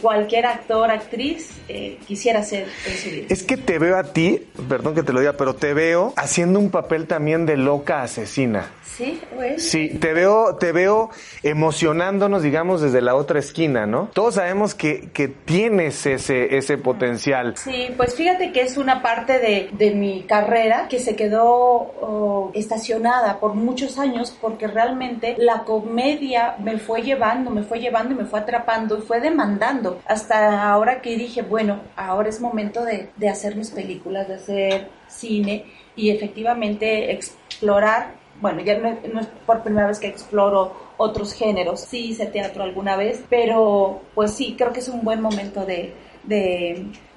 cualquier 0.00 0.46
actor, 0.46 0.90
actriz 0.90 1.50
eh, 1.68 1.98
quisiera 2.06 2.42
ser 2.42 2.66
en 2.86 2.96
su 2.96 3.10
vida. 3.10 3.26
Es 3.28 3.42
que 3.42 3.56
te 3.56 3.78
veo 3.78 3.96
a 3.96 4.04
ti, 4.12 4.46
perdón 4.68 4.94
que 4.94 5.02
te 5.02 5.12
lo 5.12 5.20
diga, 5.20 5.34
pero 5.34 5.54
te 5.54 5.74
veo 5.74 6.12
haciendo 6.16 6.58
un 6.58 6.70
papel 6.70 7.06
también 7.06 7.46
de 7.46 7.56
loca 7.56 8.02
asesina. 8.02 8.70
Sí, 8.98 9.20
bueno. 9.36 9.54
Sí, 9.58 9.90
te 10.00 10.12
veo, 10.12 10.56
te 10.56 10.72
veo 10.72 11.10
emocionándonos, 11.44 12.42
digamos, 12.42 12.80
desde 12.80 13.00
la 13.00 13.14
otra 13.14 13.38
esquina, 13.38 13.86
¿no? 13.86 14.10
Todos 14.12 14.34
sabemos 14.34 14.74
que, 14.74 15.10
que 15.12 15.28
tienes 15.28 16.04
ese, 16.04 16.56
ese 16.56 16.78
potencial. 16.78 17.56
Sí, 17.56 17.90
pues 17.96 18.16
fíjate 18.16 18.50
que 18.50 18.62
es 18.62 18.76
una 18.76 19.00
parte 19.00 19.38
de, 19.38 19.68
de 19.70 19.92
mi 19.92 20.24
carrera 20.24 20.88
que 20.88 20.98
se 20.98 21.14
quedó 21.14 21.44
oh, 21.44 22.47
estacionada 22.58 23.40
por 23.40 23.54
muchos 23.54 23.98
años 23.98 24.36
porque 24.40 24.66
realmente 24.66 25.36
la 25.38 25.64
comedia 25.64 26.56
me 26.58 26.78
fue 26.78 27.02
llevando, 27.02 27.50
me 27.50 27.62
fue 27.62 27.80
llevando 27.80 28.14
y 28.14 28.16
me 28.18 28.24
fue 28.24 28.40
atrapando 28.40 28.98
y 28.98 29.02
fue 29.02 29.20
demandando. 29.20 30.00
Hasta 30.06 30.70
ahora 30.70 31.00
que 31.00 31.16
dije, 31.16 31.42
bueno, 31.42 31.80
ahora 31.96 32.28
es 32.28 32.40
momento 32.40 32.84
de, 32.84 33.10
de 33.16 33.28
hacer 33.28 33.56
mis 33.56 33.70
películas, 33.70 34.28
de 34.28 34.34
hacer 34.34 34.90
cine 35.08 35.64
y 35.96 36.10
efectivamente 36.10 37.12
explorar. 37.12 38.14
Bueno, 38.40 38.60
ya 38.60 38.78
no, 38.78 39.20
es 39.20 39.26
por 39.44 39.62
primera 39.62 39.88
vez 39.88 39.98
que 39.98 40.06
exploro 40.06 40.72
otros 40.96 41.32
géneros. 41.32 41.80
Sí 41.80 42.10
hice 42.10 42.26
teatro 42.26 42.62
alguna 42.62 42.96
vez, 42.96 43.24
pero 43.28 44.02
pues 44.14 44.32
sí, 44.32 44.54
creo 44.56 44.72
que 44.72 44.80
es 44.80 44.88
un 44.88 45.02
buen 45.02 45.20
momento 45.20 45.64
de, 45.64 45.94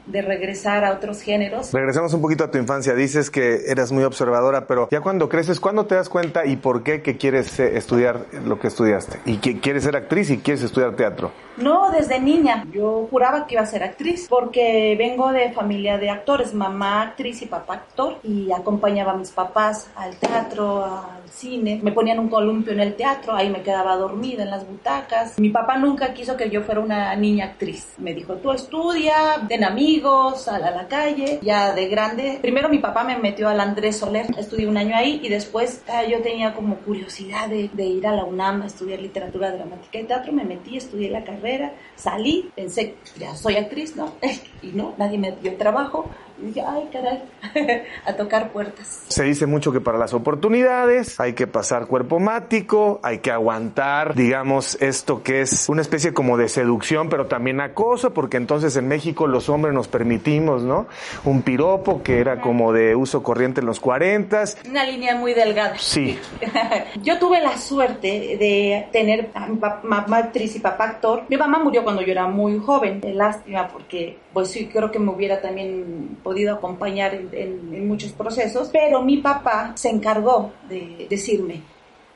de 0.06 0.22
regresar 0.22 0.84
a 0.84 0.94
otros 0.94 1.22
géneros. 1.22 1.72
Regresamos 1.74 2.14
un 2.14 2.22
poquito 2.22 2.44
a 2.44 2.52
tu 2.52 2.58
infancia. 2.58 2.94
Dices 2.94 3.30
que 3.30 3.62
eras 3.68 3.92
muy 3.92 4.04
observadora, 4.04 4.68
pero 4.68 4.88
ya 4.92 5.02
cuando 5.02 5.30
creces, 5.30 5.60
¿cuándo 5.60 5.86
te 5.86 5.96
das 5.96 6.10
cuenta 6.10 6.46
y 6.46 6.56
por 6.56 6.84
qué 6.84 7.02
que 7.02 7.18
quieres 7.18 7.60
eh, 7.60 7.78
estudiar 7.78 8.26
lo 8.46 8.60
que 8.60 8.68
estudiaste? 8.68 9.20
Y 9.26 9.38
que 9.38 9.60
quieres 9.60 9.84
ser 9.84 9.96
actriz 9.96 10.30
y 10.30 10.38
quieres 10.38 10.64
estudiar 10.64 10.96
teatro. 10.96 11.32
No, 11.58 11.92
desde 11.92 12.20
niña. 12.20 12.66
Yo 12.72 13.08
juraba 13.10 13.46
que 13.46 13.56
iba 13.56 13.64
a 13.64 13.66
ser 13.66 13.84
actriz 13.84 14.28
porque 14.30 14.96
vengo 14.98 15.32
de 15.32 15.52
familia 15.52 15.98
de 15.98 16.10
actores, 16.10 16.54
mamá 16.54 17.02
actriz 17.02 17.42
y 17.42 17.46
papá 17.46 17.74
actor 17.76 18.18
y 18.24 18.52
acompañaba 18.52 19.12
a 19.12 19.18
mis 19.18 19.32
papás 19.32 19.90
al 19.96 20.16
teatro, 20.16 20.84
al 20.84 21.30
cine. 21.30 21.80
Me 21.84 21.92
ponían 21.92 22.20
un 22.20 22.30
columpio 22.30 22.74
en 22.74 22.80
el 22.80 22.96
teatro, 22.96 23.36
ahí 23.36 23.50
me 23.50 23.62
quedaba 23.62 23.96
dormida 23.96 24.44
en 24.44 24.50
las 24.50 24.68
butacas. 24.68 25.38
Mi 25.40 25.50
papá 25.50 25.78
nunca 25.78 26.14
quiso 26.14 26.38
que 26.38 26.50
yo 26.50 26.62
fuera 26.62 26.82
una 26.82 27.16
niña 27.16 27.46
actriz. 27.46 27.94
Me 27.98 28.14
dijo, 28.14 28.36
tú 28.36 28.52
estudia, 28.52 29.46
ten 29.48 29.64
amigos, 29.64 29.91
sal 30.36 30.64
a 30.64 30.72
la 30.72 30.88
calle. 30.88 31.40
Ya 31.42 31.74
de 31.74 31.88
grande, 31.88 32.40
primero 32.42 32.70
mi 32.70 32.80
papá 32.80 33.04
me 33.04 33.18
metió 33.18 33.50
al 33.50 33.60
Andrés 33.60 33.98
Soler, 33.98 34.28
estudié 34.38 34.68
un 34.68 34.78
año 34.78 34.96
ahí 34.96 35.20
y 35.24 35.30
después 35.30 35.84
ah, 35.90 36.04
yo 36.04 36.22
tenía 36.22 36.54
como 36.54 36.76
curiosidad 36.78 37.50
de, 37.50 37.70
de 37.74 37.86
ir 37.86 38.08
a 38.08 38.14
la 38.14 38.24
UNAM 38.24 38.62
a 38.62 38.68
estudiar 38.68 39.00
literatura 39.00 39.52
dramática 39.52 40.00
y 40.00 40.04
teatro. 40.04 40.32
Me 40.32 40.46
metí, 40.46 40.78
estudié 40.78 41.10
la 41.10 41.24
carrera, 41.24 41.74
salí, 41.96 42.50
pensé, 42.56 42.96
ya 43.18 43.36
soy 43.36 43.56
actriz, 43.56 43.96
¿no? 43.96 44.14
Y 44.64 44.68
no, 44.74 44.94
nadie 44.98 45.18
me 45.18 45.32
dio 45.32 45.58
trabajo. 45.58 46.08
Y 46.42 46.48
dije, 46.48 46.64
ay, 46.68 46.90
caray, 46.92 47.24
a 48.06 48.14
tocar 48.14 48.52
puertas. 48.52 49.04
Se 49.08 49.24
dice 49.24 49.46
mucho 49.46 49.72
que 49.72 49.82
para 49.82 49.98
las 49.98 50.14
oportunidades 50.14 51.20
hay 51.20 51.34
que 51.34 51.48
pasar 51.48 51.88
cuerpo 51.88 52.20
mático, 52.20 53.00
hay 53.04 53.20
que 53.20 53.32
aguantar, 53.32 54.16
digamos, 54.16 54.82
esto 54.82 55.24
que 55.24 55.42
es 55.42 55.70
una 55.70 55.82
especie 55.82 56.14
como 56.14 56.38
de 56.38 56.50
seducción, 56.50 57.10
pero 57.10 57.28
también 57.28 57.62
acoso, 57.62 58.14
porque 58.14 58.38
entonces 58.38 58.76
en 58.76 58.88
México 58.88 59.28
los 59.28 59.50
hombres 59.50 59.74
nos 59.74 59.88
permitimos, 59.88 60.64
¿no? 60.64 60.88
Un 61.26 61.42
piropo 61.42 62.02
que 62.04 62.20
era 62.20 62.42
como 62.42 62.74
de 62.74 62.96
uso 62.96 63.24
corriente 63.24 63.62
en 63.62 63.68
los 63.68 63.80
40. 63.80 64.44
Una 64.70 64.86
línea 64.86 65.16
muy 65.16 65.34
delgada. 65.34 65.78
Sí. 65.78 66.18
Yo 67.04 67.20
tuve 67.20 67.42
la 67.42 67.58
suerte 67.58 68.38
de 68.38 68.88
tener 68.92 69.30
a 69.34 69.48
mi 69.48 69.60
mamá 69.84 70.18
actriz 70.18 70.56
y 70.56 70.60
papá 70.60 70.86
actor. 70.86 71.24
Mi 71.30 71.38
mamá 71.38 71.60
murió 71.60 71.84
cuando 71.84 72.02
yo 72.02 72.12
era 72.12 72.28
muy 72.28 72.60
joven. 72.60 73.02
Lástima 73.14 73.68
porque 73.68 74.18
pues 74.34 74.50
sí 74.50 74.68
creo 74.68 74.92
que 74.92 75.00
me 75.00 75.12
hubiera 75.12 75.42
también 75.42 76.18
podido 76.24 76.56
acompañar 76.56 77.14
en, 77.14 77.88
muchos 77.88 78.12
procesos. 78.12 78.70
Pero 78.72 79.02
mi 79.02 79.18
papá 79.18 79.74
se 79.76 79.90
encargó 79.90 80.52
de 80.70 81.08
decirme, 81.10 81.62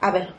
a 0.02 0.12
ver, 0.12 0.34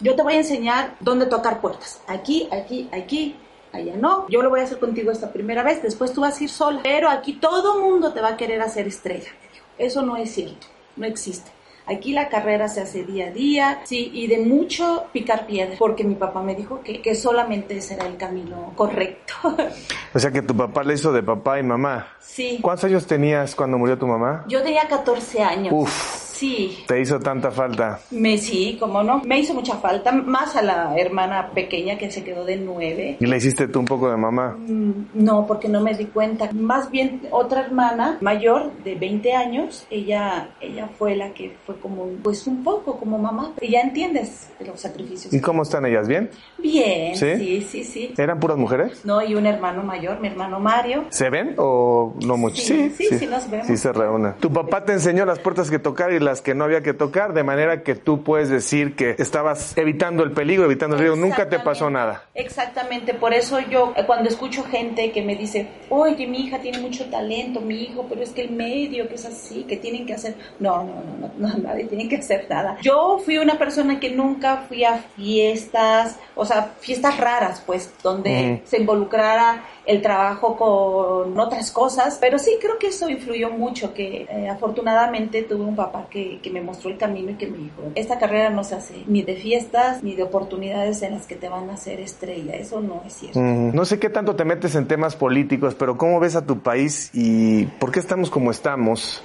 yo 0.00 0.14
te 0.14 0.22
voy 0.22 0.34
a 0.34 0.38
enseñar 0.38 0.96
dónde 1.00 1.26
tocar 1.26 1.60
puertas. 1.60 2.00
Aquí, 2.06 2.48
aquí, 2.52 2.88
aquí. 2.92 3.36
Allá 3.70 3.96
no, 3.96 4.26
yo 4.30 4.40
lo 4.40 4.48
voy 4.48 4.60
a 4.60 4.62
hacer 4.62 4.78
contigo 4.78 5.12
esta 5.12 5.30
primera 5.30 5.62
vez, 5.62 5.82
después 5.82 6.14
tú 6.14 6.22
vas 6.22 6.40
a 6.40 6.44
ir 6.44 6.48
sola. 6.48 6.80
Pero 6.82 7.10
aquí 7.10 7.34
todo 7.34 7.78
mundo 7.78 8.14
te 8.14 8.22
va 8.22 8.28
a 8.28 8.36
querer 8.38 8.62
hacer 8.62 8.86
estrella. 8.86 9.28
Eso 9.76 10.00
no 10.00 10.16
es 10.16 10.32
cierto, 10.32 10.66
no 10.96 11.04
existe. 11.04 11.50
Aquí 11.90 12.12
la 12.12 12.28
carrera 12.28 12.68
se 12.68 12.80
hace 12.80 13.04
día 13.04 13.28
a 13.28 13.30
día, 13.30 13.80
sí, 13.84 14.10
y 14.12 14.26
de 14.26 14.38
mucho 14.38 15.06
picar 15.12 15.46
piedra, 15.46 15.76
porque 15.78 16.04
mi 16.04 16.14
papá 16.14 16.42
me 16.42 16.54
dijo 16.54 16.80
que, 16.82 17.00
que 17.00 17.14
solamente 17.14 17.78
ese 17.78 17.94
era 17.94 18.06
el 18.06 18.16
camino 18.16 18.72
correcto. 18.76 19.34
O 20.14 20.18
sea 20.18 20.30
que 20.30 20.40
tu 20.42 20.56
papá 20.56 20.82
le 20.84 20.94
hizo 20.94 21.12
de 21.12 21.22
papá 21.22 21.58
y 21.60 21.62
mamá. 21.62 22.06
sí, 22.18 22.58
¿Cuántos 22.62 22.84
años 22.84 23.06
tenías 23.06 23.54
cuando 23.54 23.76
murió 23.78 23.98
tu 23.98 24.06
mamá? 24.06 24.44
yo 24.48 24.62
tenía 24.62 24.88
14 24.88 25.42
años. 25.42 25.72
Uf. 25.76 26.27
Sí, 26.38 26.84
Te 26.86 27.00
hizo 27.00 27.18
tanta 27.18 27.50
falta. 27.50 27.98
me 28.12 28.38
sí, 28.38 28.76
como 28.78 29.02
no, 29.02 29.20
me 29.24 29.40
hizo 29.40 29.54
mucha 29.54 29.76
falta, 29.76 30.12
más 30.12 30.54
a 30.56 30.62
la 30.62 30.96
hermana 30.96 31.50
pequeña 31.52 31.98
que 31.98 32.10
se 32.10 32.22
quedó 32.22 32.44
de 32.44 32.56
nueve. 32.56 33.16
Y 33.18 33.26
le 33.26 33.36
hiciste 33.36 33.66
tú 33.68 33.80
un 33.80 33.84
poco 33.86 34.08
de 34.10 34.16
mamá. 34.16 34.56
Mm, 34.56 35.06
No, 35.14 35.46
porque 35.46 35.68
no 35.68 35.80
me 35.80 35.94
di 35.94 36.06
cuenta. 36.06 36.48
Más 36.52 36.90
bien 36.90 37.22
otra 37.30 37.62
hermana 37.62 38.18
mayor 38.20 38.70
de 38.84 38.94
20 38.94 39.32
años, 39.34 39.86
ella 39.90 40.50
ella 40.60 40.88
fue 40.96 41.16
la 41.16 41.30
que 41.34 41.56
fue 41.66 41.76
como 41.80 42.06
pues 42.22 42.46
un 42.46 42.62
poco 42.62 42.98
como 42.98 43.18
mamá. 43.18 43.52
Y 43.60 43.72
ya 43.72 43.80
entiendes 43.80 44.48
los 44.64 44.80
sacrificios. 44.80 45.32
¿Y 45.32 45.40
cómo 45.40 45.62
están 45.62 45.86
ellas? 45.86 46.06
¿Bien? 46.06 46.30
Bien, 46.58 47.16
¿Sí? 47.16 47.36
sí, 47.36 47.62
sí, 47.62 47.84
sí. 47.84 48.14
¿Eran 48.16 48.38
puras 48.38 48.56
mujeres? 48.56 49.04
No, 49.04 49.22
y 49.22 49.34
un 49.34 49.46
hermano 49.46 49.82
mayor, 49.82 50.20
mi 50.20 50.28
hermano 50.28 50.60
Mario. 50.60 51.04
¿Se 51.10 51.30
ven 51.30 51.54
o 51.58 52.14
no 52.24 52.36
mucho? 52.36 52.62
Sí, 52.62 52.90
sí, 52.90 53.06
sí 53.18 53.26
nos 53.26 53.50
vemos. 53.50 53.66
Sí 53.66 53.76
se 53.76 53.92
reúnen. 53.92 54.34
Tu 54.40 54.52
papá 54.52 54.84
te 54.84 54.92
enseñó 54.92 55.24
las 55.24 55.38
puertas 55.40 55.70
que 55.70 55.78
tocar 55.78 56.12
y 56.12 56.20
las 56.28 56.42
que 56.42 56.54
no 56.54 56.64
había 56.64 56.82
que 56.82 56.92
tocar, 56.92 57.32
de 57.32 57.42
manera 57.42 57.82
que 57.82 57.94
tú 57.94 58.22
puedes 58.22 58.50
decir 58.50 58.94
que 58.94 59.16
estabas 59.18 59.76
evitando 59.78 60.22
el 60.22 60.32
peligro, 60.32 60.66
evitando 60.66 60.96
el 60.96 61.00
riesgo. 61.00 61.16
Nunca 61.16 61.48
te 61.48 61.58
pasó 61.58 61.88
nada. 61.88 62.24
Exactamente, 62.34 63.14
por 63.14 63.32
eso 63.32 63.60
yo 63.60 63.94
eh, 63.96 64.04
cuando 64.06 64.28
escucho 64.28 64.62
gente 64.64 65.10
que 65.10 65.22
me 65.22 65.36
dice, 65.36 65.68
oye, 65.88 66.26
mi 66.26 66.40
hija 66.46 66.58
tiene 66.58 66.78
mucho 66.78 67.06
talento, 67.06 67.60
mi 67.60 67.82
hijo, 67.82 68.06
pero 68.08 68.22
es 68.22 68.30
que 68.30 68.42
el 68.42 68.50
medio, 68.50 69.08
que 69.08 69.14
es 69.14 69.24
así, 69.24 69.64
que 69.64 69.78
tienen 69.78 70.04
que 70.04 70.14
hacer, 70.14 70.34
no, 70.60 70.84
no, 70.84 71.02
no, 71.18 71.48
no, 71.48 71.58
nadie 71.62 71.84
tiene 71.84 72.08
que 72.08 72.16
hacer 72.16 72.46
nada. 72.50 72.76
Yo 72.82 73.18
fui 73.24 73.38
una 73.38 73.58
persona 73.58 73.98
que 73.98 74.10
nunca 74.10 74.64
fui 74.68 74.84
a 74.84 74.98
fiestas, 75.16 76.18
o 76.34 76.44
sea, 76.44 76.74
fiestas 76.80 77.16
raras, 77.18 77.62
pues, 77.64 77.90
donde 78.02 78.60
se 78.66 78.78
involucrara 78.78 79.64
el 79.88 80.02
trabajo 80.02 80.54
con 80.54 81.40
otras 81.40 81.72
cosas, 81.72 82.18
pero 82.20 82.38
sí 82.38 82.58
creo 82.60 82.78
que 82.78 82.88
eso 82.88 83.08
influyó 83.08 83.48
mucho, 83.48 83.94
que 83.94 84.26
eh, 84.28 84.46
afortunadamente 84.46 85.42
tuve 85.44 85.64
un 85.64 85.74
papá 85.74 86.08
que, 86.10 86.40
que 86.42 86.50
me 86.50 86.60
mostró 86.60 86.90
el 86.90 86.98
camino 86.98 87.30
y 87.30 87.36
que 87.36 87.46
me 87.46 87.56
dijo, 87.56 87.82
esta 87.94 88.18
carrera 88.18 88.50
no 88.50 88.64
se 88.64 88.74
hace 88.74 89.02
ni 89.06 89.22
de 89.22 89.36
fiestas 89.36 90.02
ni 90.02 90.14
de 90.14 90.24
oportunidades 90.24 91.00
en 91.00 91.14
las 91.14 91.26
que 91.26 91.36
te 91.36 91.48
van 91.48 91.70
a 91.70 91.74
hacer 91.74 92.00
estrella, 92.00 92.52
eso 92.52 92.82
no 92.82 93.02
es 93.06 93.14
cierto. 93.14 93.40
Mm, 93.40 93.74
No 93.74 93.86
sé 93.86 93.98
qué 93.98 94.10
tanto 94.10 94.36
te 94.36 94.44
metes 94.44 94.74
en 94.74 94.86
temas 94.86 95.16
políticos, 95.16 95.74
pero 95.74 95.96
¿cómo 95.96 96.20
ves 96.20 96.36
a 96.36 96.44
tu 96.44 96.58
país 96.60 97.10
y 97.14 97.64
por 97.64 97.90
qué 97.90 98.00
estamos 98.00 98.28
como 98.28 98.50
estamos? 98.50 99.22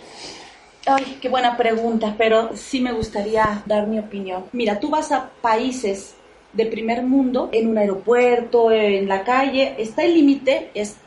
Ay, 0.85 1.17
qué 1.21 1.27
buena 1.27 1.57
pregunta, 1.57 2.15
pero 2.17 2.55
sí 2.55 2.79
me 2.79 2.93
gustaría 2.93 3.63
dar 3.65 3.87
mi 3.87 3.99
opinión. 3.99 4.45
Mira, 4.53 4.79
tú 4.79 4.89
vas 4.89 5.11
a 5.11 5.29
países 5.41 6.15
de 6.53 6.65
primer 6.67 7.03
mundo, 7.03 7.49
en 7.51 7.67
un 7.67 7.77
aeropuerto, 7.77 8.71
en 8.71 9.07
la 9.07 9.23
calle, 9.23 9.75
está 9.77 10.03
el 10.03 10.13
límite, 10.13 10.71
es 10.73 10.97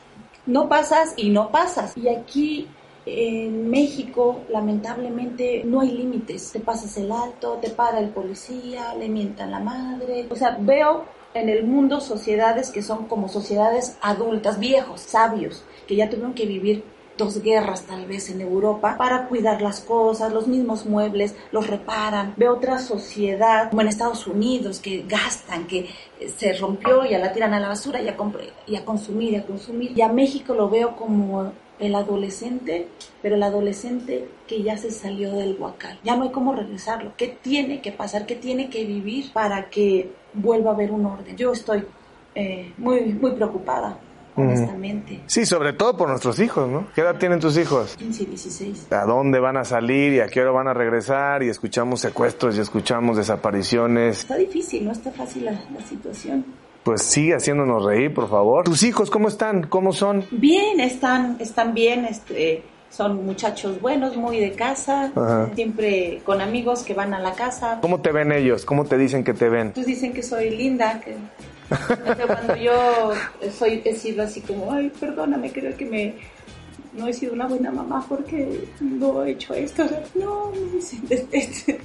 no 0.47 0.69
pasas 0.69 1.15
y 1.17 1.31
no 1.31 1.51
pasas. 1.51 1.97
Y 1.97 2.09
aquí 2.09 2.69
en 3.05 3.69
México, 3.69 4.41
lamentablemente, 4.49 5.63
no 5.65 5.81
hay 5.81 5.91
límites. 5.91 6.53
Te 6.53 6.61
pasas 6.61 6.97
el 6.97 7.13
alto, 7.13 7.59
te 7.61 7.71
para 7.71 8.01
el 8.01 8.11
policía, 8.11 8.95
le 8.95 9.09
mientan 9.09 9.51
la 9.51 9.61
madre. 9.61 10.27
O 10.31 10.37
sea, 10.37 10.57
veo 10.61 11.05
en 11.35 11.49
el 11.49 11.65
mundo 11.65 12.01
sociedades 12.01 12.71
que 12.71 12.83
son 12.83 13.07
como 13.07 13.29
sociedades 13.29 13.99
adultas, 14.01 14.59
viejos, 14.59 15.01
sabios, 15.01 15.65
que 15.87 15.97
ya 15.97 16.09
tuvieron 16.09 16.35
que 16.35 16.47
vivir 16.47 16.85
dos 17.17 17.43
guerras 17.43 17.83
tal 17.83 18.07
vez 18.07 18.31
en 18.31 18.41
Europa 18.41 18.97
para 18.99 19.27
cuidar 19.29 19.63
las 19.63 19.81
cosas, 19.81 20.33
los 20.33 20.47
mismos 20.47 20.87
muebles 20.87 21.35
los 21.53 21.67
reparan. 21.67 22.35
Veo 22.37 22.55
otra 22.55 22.79
sociedad 22.79 23.71
como 23.71 23.83
en 23.83 23.89
Estados 23.89 24.27
Unidos 24.27 24.81
que 24.81 25.05
gastan, 25.09 25.67
que 25.67 25.89
eh, 26.21 26.33
se 26.37 26.53
rompió 26.55 27.05
ya 27.05 27.19
la 27.19 27.33
tiran 27.33 27.55
a 27.55 27.61
la 27.61 27.69
basura 27.69 28.03
y 28.03 28.09
a, 28.09 28.17
y 28.67 28.77
a 28.77 28.85
consumir 28.85 29.33
y 29.33 29.37
a 29.37 29.47
consumir. 29.47 29.93
Y 29.97 30.03
a 30.03 30.09
México 30.09 30.55
lo 30.55 30.69
veo 30.69 30.97
como 30.97 31.53
el 31.79 31.95
adolescente, 31.95 32.89
pero 33.23 33.37
el 33.37 33.43
adolescente 33.43 34.29
que 34.47 34.63
ya 34.63 34.77
se 34.77 34.91
salió 34.91 35.33
del 35.33 35.57
huacal. 35.59 35.99
Ya 36.05 36.17
no 36.17 36.25
hay 36.25 36.31
cómo 36.31 36.55
regresarlo. 36.55 37.13
¿Qué 37.17 37.29
tiene 37.29 37.81
que 37.81 37.93
pasar? 37.93 38.27
¿Qué 38.27 38.35
tiene 38.35 38.71
que 38.71 38.85
vivir 38.85 39.33
para 39.33 39.69
que 39.69 40.11
vuelva 40.33 40.71
a 40.71 40.75
haber 40.75 40.91
un 40.91 41.07
orden? 41.07 41.37
Yo 41.37 41.53
estoy 41.53 41.85
eh, 42.35 42.73
muy, 42.79 43.01
muy 43.13 43.33
preocupada 43.33 43.99
honestamente. 44.37 45.21
Sí, 45.27 45.47
sobre 45.47 45.73
todo 45.73 45.97
por 45.97 46.09
nuestros 46.09 46.39
hijos, 46.41 46.69
¿no? 46.69 46.87
¿Qué 46.95 47.01
edad 47.01 47.17
tienen 47.17 47.41
tus 47.41 47.57
hijos? 47.59 47.97
15 47.97 48.23
y 48.23 48.27
16. 48.27 48.93
¿A 48.93 49.05
dónde 49.05 49.41
van 49.41 49.57
a 49.57 49.65
salir 49.65 50.15
y 50.15 50.21
a 50.21 50.29
qué 50.29 50.41
hora 50.43 50.51
van 50.51 50.69
a 50.69 50.75
regresar? 50.75 51.43
Y 51.43 51.49
escuchamos 51.49 52.01
secuestros 52.01 52.57
y 52.57 52.61
escuchamos 52.61 53.17
desapariciones. 53.17 54.21
Está 54.21 54.37
difícil, 54.37 54.85
no 54.85 54.93
está 54.93 55.11
fácil 55.11 55.47
la, 55.47 55.61
situación. 55.87 56.45
Pues 56.83 57.03
sigue 57.03 57.35
haciéndonos 57.35 57.85
reír, 57.85 58.15
por 58.15 58.29
favor. 58.29 58.65
¿Tus 58.65 58.83
hijos 58.83 59.11
cómo 59.11 59.29
están? 59.29 59.65
¿Cómo 59.65 59.93
son? 59.93 60.25
Bien, 60.31 60.81
están, 60.81 61.37
están 61.41 61.75
bien, 61.75 62.05
este 62.05 62.63
son 62.97 63.27
muchachos 63.27 63.81
buenos, 63.81 64.17
muy 64.17 64.39
de 64.39 64.53
casa, 64.53 65.13
siempre 65.55 66.23
con 66.25 66.41
amigos 66.41 66.83
que 66.83 66.95
van 66.95 67.13
a 67.13 67.19
la 67.19 67.33
casa. 67.33 67.79
¿Cómo 67.83 68.01
te 68.01 68.13
ven 68.13 68.33
ellos? 68.33 68.65
¿Cómo 68.65 68.85
te 68.85 68.97
dicen 68.97 69.25
que 69.25 69.35
te 69.35 69.49
ven? 69.49 69.73
Pues 69.73 69.87
dicen 69.87 70.13
que 70.13 70.23
soy 70.23 70.51
linda, 70.51 71.01
que 71.01 71.17
cuando 72.27 72.57
yo 72.57 73.13
soy, 73.59 73.83
he 73.85 73.95
sido 73.95 74.23
así 74.23 74.41
como, 74.41 74.73
ay, 74.73 74.91
perdóname, 75.01 75.53
creo 75.53 75.77
que 75.77 75.85
me, 75.85 76.15
no 76.97 77.07
he 77.07 77.13
sido 77.13 77.33
una 77.33 77.47
buena 77.47 77.71
mamá 77.71 78.05
porque 78.09 78.65
no 78.81 79.25
he 79.25 79.33
hecho 79.33 79.55
esto. 79.55 79.85
No, 80.15 80.51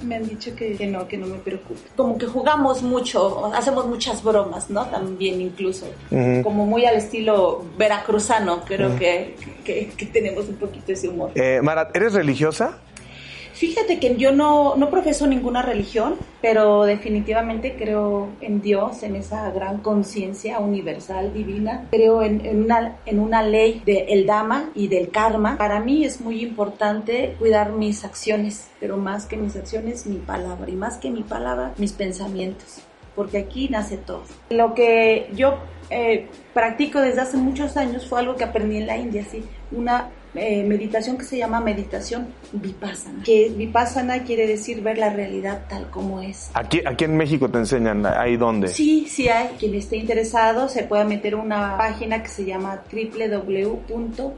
me 0.02 0.16
han 0.16 0.28
dicho 0.28 0.54
que, 0.54 0.86
no, 0.86 1.06
que 1.06 1.18
no 1.18 1.26
me 1.26 1.38
preocupe. 1.38 1.80
Como 1.96 2.16
que 2.16 2.26
jugamos 2.26 2.82
mucho, 2.82 3.52
hacemos 3.54 3.86
muchas 3.86 4.22
bromas, 4.22 4.70
¿no? 4.70 4.86
También 4.86 5.40
incluso. 5.40 5.86
Como 6.42 6.66
muy 6.66 6.84
al 6.86 6.96
estilo 6.96 7.64
veracruzano, 7.76 8.64
creo 8.64 8.96
que, 8.98 9.36
que, 9.64 10.06
tenemos 10.12 10.48
un 10.48 10.56
poquito 10.56 10.92
ese 10.92 11.08
humor. 11.08 11.30
Eh, 11.34 11.60
Mara, 11.62 11.90
¿eres 11.94 12.14
religiosa? 12.14 12.78
Fíjate 13.62 14.00
que 14.00 14.16
yo 14.16 14.32
no, 14.32 14.74
no 14.74 14.90
profeso 14.90 15.24
ninguna 15.28 15.62
religión, 15.62 16.16
pero 16.40 16.82
definitivamente 16.82 17.76
creo 17.76 18.30
en 18.40 18.60
Dios, 18.60 19.04
en 19.04 19.14
esa 19.14 19.48
gran 19.52 19.78
conciencia 19.78 20.58
universal, 20.58 21.32
divina. 21.32 21.86
Creo 21.92 22.22
en, 22.22 22.64
una, 22.64 22.96
en 23.06 23.20
una 23.20 23.44
ley 23.44 23.80
del 23.86 24.26
Dama 24.26 24.70
y 24.74 24.88
del 24.88 25.10
karma. 25.10 25.58
Para 25.58 25.78
mí 25.78 26.04
es 26.04 26.20
muy 26.20 26.42
importante 26.42 27.36
cuidar 27.38 27.70
mis 27.70 28.04
acciones, 28.04 28.68
pero 28.80 28.96
más 28.96 29.26
que 29.26 29.36
mis 29.36 29.54
acciones, 29.54 30.08
mi 30.08 30.18
palabra. 30.18 30.68
Y 30.68 30.74
más 30.74 30.96
que 30.96 31.10
mi 31.10 31.22
palabra, 31.22 31.72
mis 31.78 31.92
pensamientos. 31.92 32.80
Porque 33.14 33.38
aquí 33.38 33.68
nace 33.68 33.96
todo. 33.96 34.24
Lo 34.50 34.74
que 34.74 35.30
yo 35.36 35.58
eh, 35.88 36.26
practico 36.52 36.98
desde 36.98 37.20
hace 37.20 37.36
muchos 37.36 37.76
años 37.76 38.08
fue 38.08 38.18
algo 38.18 38.34
que 38.34 38.42
aprendí 38.42 38.78
en 38.78 38.88
la 38.88 38.96
India, 38.96 39.24
¿sí? 39.30 39.44
Una 39.70 40.10
eh, 40.34 40.64
meditación 40.64 41.18
que 41.18 41.24
se 41.24 41.38
llama 41.38 41.60
meditación 41.60 42.28
vipassana. 42.52 43.22
Que 43.22 43.50
vipassana 43.50 44.24
quiere 44.24 44.46
decir 44.46 44.82
ver 44.82 44.98
la 44.98 45.10
realidad 45.10 45.66
tal 45.68 45.90
como 45.90 46.20
es. 46.20 46.50
Aquí, 46.54 46.80
aquí 46.84 47.04
en 47.04 47.16
México 47.16 47.48
te 47.50 47.58
enseñan, 47.58 48.06
¿ahí 48.06 48.36
dónde? 48.36 48.68
Sí, 48.68 49.06
sí 49.08 49.28
hay. 49.28 49.48
Quien 49.58 49.74
esté 49.74 49.96
interesado 49.96 50.68
se 50.68 50.84
puede 50.84 51.04
meter 51.04 51.34
una 51.34 51.76
página 51.76 52.22
que 52.22 52.28
se 52.28 52.44
llama 52.44 52.82
www 52.92 54.32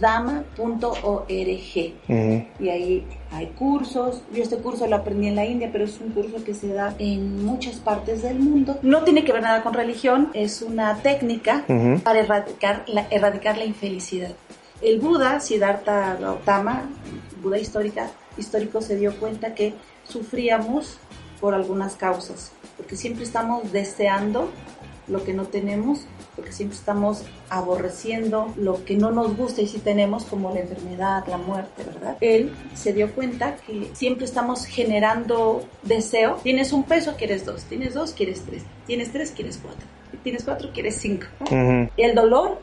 dama.org 0.00 1.28
y 1.28 2.68
ahí 2.68 3.06
hay 3.30 3.46
cursos. 3.58 4.22
Yo 4.32 4.42
este 4.42 4.56
curso 4.56 4.86
lo 4.86 4.96
aprendí 4.96 5.28
en 5.28 5.36
la 5.36 5.44
India, 5.44 5.68
pero 5.72 5.84
es 5.84 6.00
un 6.00 6.10
curso 6.10 6.42
que 6.44 6.54
se 6.54 6.72
da 6.72 6.94
en 6.98 7.44
muchas 7.44 7.76
partes 7.76 8.22
del 8.22 8.38
mundo. 8.38 8.78
No 8.82 9.02
tiene 9.02 9.24
que 9.24 9.32
ver 9.32 9.42
nada 9.42 9.62
con 9.62 9.74
religión, 9.74 10.30
es 10.34 10.62
una 10.62 10.96
técnica 10.98 11.64
para 12.02 12.20
erradicar 12.20 12.84
la, 12.86 13.06
erradicar 13.10 13.58
la 13.58 13.64
infelicidad. 13.64 14.30
El 14.84 15.00
Buda, 15.00 15.40
Siddhartha 15.40 16.16
Gautama, 16.20 16.82
Buda 17.42 17.58
histórica, 17.58 18.10
histórico, 18.36 18.82
se 18.82 18.96
dio 18.96 19.18
cuenta 19.18 19.54
que 19.54 19.72
sufríamos 20.06 20.98
por 21.40 21.54
algunas 21.54 21.94
causas, 21.94 22.52
porque 22.76 22.94
siempre 22.94 23.24
estamos 23.24 23.72
deseando 23.72 24.50
lo 25.08 25.24
que 25.24 25.32
no 25.32 25.44
tenemos, 25.44 26.00
porque 26.36 26.52
siempre 26.52 26.76
estamos 26.76 27.22
aborreciendo 27.48 28.52
lo 28.56 28.84
que 28.84 28.96
no 28.96 29.10
nos 29.10 29.34
gusta 29.36 29.62
y 29.62 29.68
si 29.68 29.78
tenemos, 29.78 30.24
como 30.24 30.52
la 30.52 30.60
enfermedad, 30.60 31.24
la 31.28 31.38
muerte, 31.38 31.82
¿verdad? 31.82 32.18
Él 32.20 32.52
se 32.74 32.92
dio 32.92 33.10
cuenta 33.14 33.56
que 33.56 33.90
siempre 33.94 34.26
estamos 34.26 34.66
generando 34.66 35.64
deseo. 35.82 36.40
Tienes 36.42 36.72
un 36.74 36.84
peso, 36.84 37.14
quieres 37.16 37.46
dos. 37.46 37.64
Tienes 37.64 37.94
dos, 37.94 38.12
quieres 38.12 38.42
tres. 38.42 38.64
Tienes 38.86 39.12
tres, 39.12 39.30
quieres 39.30 39.58
cuatro. 39.62 39.86
Tienes 40.22 40.44
cuatro, 40.44 40.70
quieres 40.72 40.96
cinco. 40.96 41.26
El 41.96 42.14
dolor 42.14 42.58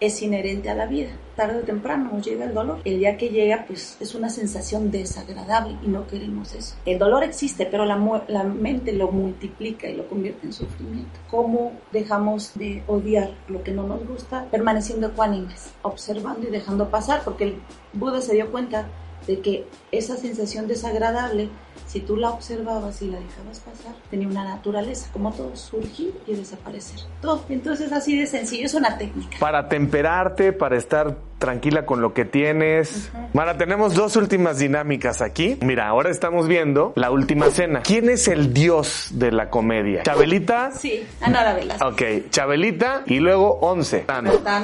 es 0.00 0.22
inherente 0.22 0.70
a 0.70 0.74
la 0.74 0.86
vida. 0.86 1.10
Tarde 1.36 1.60
o 1.60 1.64
temprano 1.64 2.10
nos 2.12 2.24
llega 2.26 2.44
el 2.44 2.54
dolor. 2.54 2.80
El 2.84 2.98
día 2.98 3.16
que 3.16 3.28
llega, 3.28 3.64
pues 3.66 3.96
es 4.00 4.14
una 4.14 4.30
sensación 4.30 4.90
desagradable 4.90 5.76
y 5.82 5.88
no 5.88 6.06
queremos 6.06 6.54
eso. 6.54 6.76
El 6.86 6.98
dolor 6.98 7.24
existe, 7.24 7.66
pero 7.66 7.84
la, 7.84 7.96
la 8.28 8.44
mente 8.44 8.92
lo 8.92 9.10
multiplica 9.10 9.88
y 9.88 9.96
lo 9.96 10.08
convierte 10.08 10.46
en 10.46 10.52
sufrimiento. 10.52 11.18
¿Cómo 11.30 11.72
dejamos 11.92 12.52
de 12.54 12.82
odiar 12.86 13.30
lo 13.48 13.62
que 13.62 13.72
no 13.72 13.86
nos 13.86 14.06
gusta? 14.06 14.46
Permaneciendo 14.50 15.08
ecuánimes, 15.08 15.72
observando 15.82 16.48
y 16.48 16.50
dejando 16.50 16.88
pasar, 16.88 17.22
porque 17.24 17.44
el 17.44 17.62
Buda 17.92 18.20
se 18.20 18.34
dio 18.34 18.50
cuenta 18.50 18.88
de 19.26 19.40
que 19.40 19.66
esa 19.92 20.16
sensación 20.16 20.68
desagradable, 20.68 21.48
si 21.86 22.00
tú 22.00 22.16
la 22.16 22.30
observabas 22.30 23.02
y 23.02 23.06
la 23.06 23.18
dejabas 23.18 23.60
pasar, 23.60 23.94
tenía 24.10 24.28
una 24.28 24.44
naturaleza, 24.44 25.08
como 25.12 25.32
todo, 25.32 25.54
surgir 25.56 26.14
y 26.26 26.34
desaparecer. 26.34 27.00
Todo. 27.20 27.44
Entonces 27.48 27.92
así 27.92 28.18
de 28.18 28.26
sencillo, 28.26 28.66
es 28.66 28.74
una 28.74 28.98
técnica. 28.98 29.38
Para 29.38 29.68
temperarte, 29.68 30.52
para 30.52 30.76
estar 30.76 31.16
tranquila 31.38 31.84
con 31.84 32.00
lo 32.00 32.14
que 32.14 32.24
tienes. 32.24 33.10
Mara, 33.34 33.58
tenemos 33.58 33.94
dos 33.94 34.16
últimas 34.16 34.58
dinámicas 34.58 35.20
aquí. 35.20 35.58
Mira, 35.60 35.86
ahora 35.86 36.10
estamos 36.10 36.48
viendo 36.48 36.94
la 36.96 37.10
última 37.10 37.50
cena. 37.50 37.82
¿Quién 37.82 38.08
es 38.08 38.26
el 38.28 38.54
dios 38.54 39.08
de 39.12 39.32
la 39.32 39.50
comedia? 39.50 40.02
¿Chabelita? 40.02 40.72
Sí, 40.72 41.06
Ana 41.20 41.52
Velasco. 41.52 41.88
Ok, 41.88 42.30
Chabelita 42.30 43.02
y 43.06 43.20
luego 43.20 43.58
once. 43.60 44.06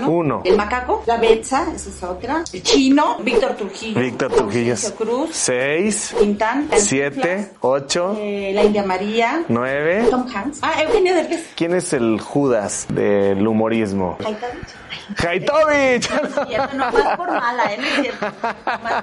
Uno. 0.07 0.40
El 0.44 0.57
macaco, 0.57 1.03
la 1.07 1.18
Betsa, 1.18 1.70
esa 1.75 1.90
es 1.90 2.03
otra. 2.03 2.42
El 2.53 2.62
chino, 2.62 3.18
Víctor 3.18 3.55
Trujillo. 3.55 4.01
Víctor 4.01 4.33
Trujillo. 4.33 4.75
Cruz. 4.96 5.31
Seis. 5.33 6.14
Quintán. 6.18 6.68
Siete. 6.77 7.01
Ocho. 7.60 8.16
Eh, 8.18 8.52
la 8.54 8.64
India 8.64 8.82
María. 8.82 9.44
Nueve. 9.48 10.06
Tom 10.10 10.26
Hanks. 10.32 10.60
Ah, 10.62 10.82
Eugenio 10.82 11.14
Derbez. 11.14 11.52
¿Quién 11.56 11.74
es 11.74 11.92
el 11.92 12.20
Judas 12.20 12.86
del 12.88 13.46
humorismo? 13.46 14.18
Haitovich. 15.18 16.10
No, 16.74 16.90
más 16.92 17.16
por 17.16 17.30
mala, 17.30 17.72
¿eh? 17.72 17.78
No 17.78 17.86
es 17.86 17.94
cierto. 17.94 18.26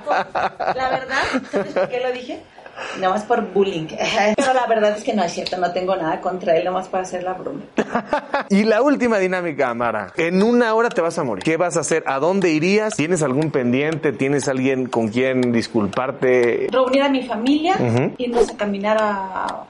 Por, 0.05 0.75
la 0.75 0.89
verdad, 0.89 1.23
¿sabes 1.51 1.73
por 1.73 1.89
qué 1.89 1.99
lo 1.99 2.12
dije? 2.12 2.43
Nada 3.00 3.13
más 3.13 3.24
por 3.24 3.54
bullying. 3.54 3.88
Pero 4.36 4.54
la 4.54 4.65
verdad 4.68 4.98
es 4.98 5.04
que 5.04 5.13
no 5.13 5.24
es 5.24 5.32
cierto, 5.32 5.58
no 5.58 5.72
tengo 5.72 5.96
nada 5.96 6.20
contra 6.22 6.56
él, 6.58 6.65
nada 6.65 6.78
más 6.78 6.88
para 6.88 7.04
hacer 7.04 7.24
la 7.24 7.34
broma. 7.34 7.62
y 8.50 8.63
la 8.63 8.82
última 8.82 9.18
dinámica, 9.18 9.70
Amara. 9.70 10.13
En 10.15 10.42
una 10.44 10.74
hora 10.74 10.89
te 10.89 11.02
vas 11.02 11.18
a 11.18 11.24
morir. 11.24 11.44
¿Qué 11.44 11.58
vas 11.58 11.78
a 11.78 11.82
hacer? 11.82 12.04
¿A 12.08 12.20
dónde 12.20 12.52
irías? 12.52 12.96
¿Tienes 12.96 13.22
algún 13.22 13.52
pendiente? 13.52 14.12
¿Tienes 14.12 14.48
alguien 14.48 14.88
con 14.88 15.10
quien 15.10 15.52
disculparte? 15.52 16.68
Reunir 16.72 17.02
a 17.02 17.10
mi 17.10 17.24
familia, 17.24 17.76
irnos 18.18 18.50
a 18.50 18.58
caminar 18.58 18.98
a 19.00 19.65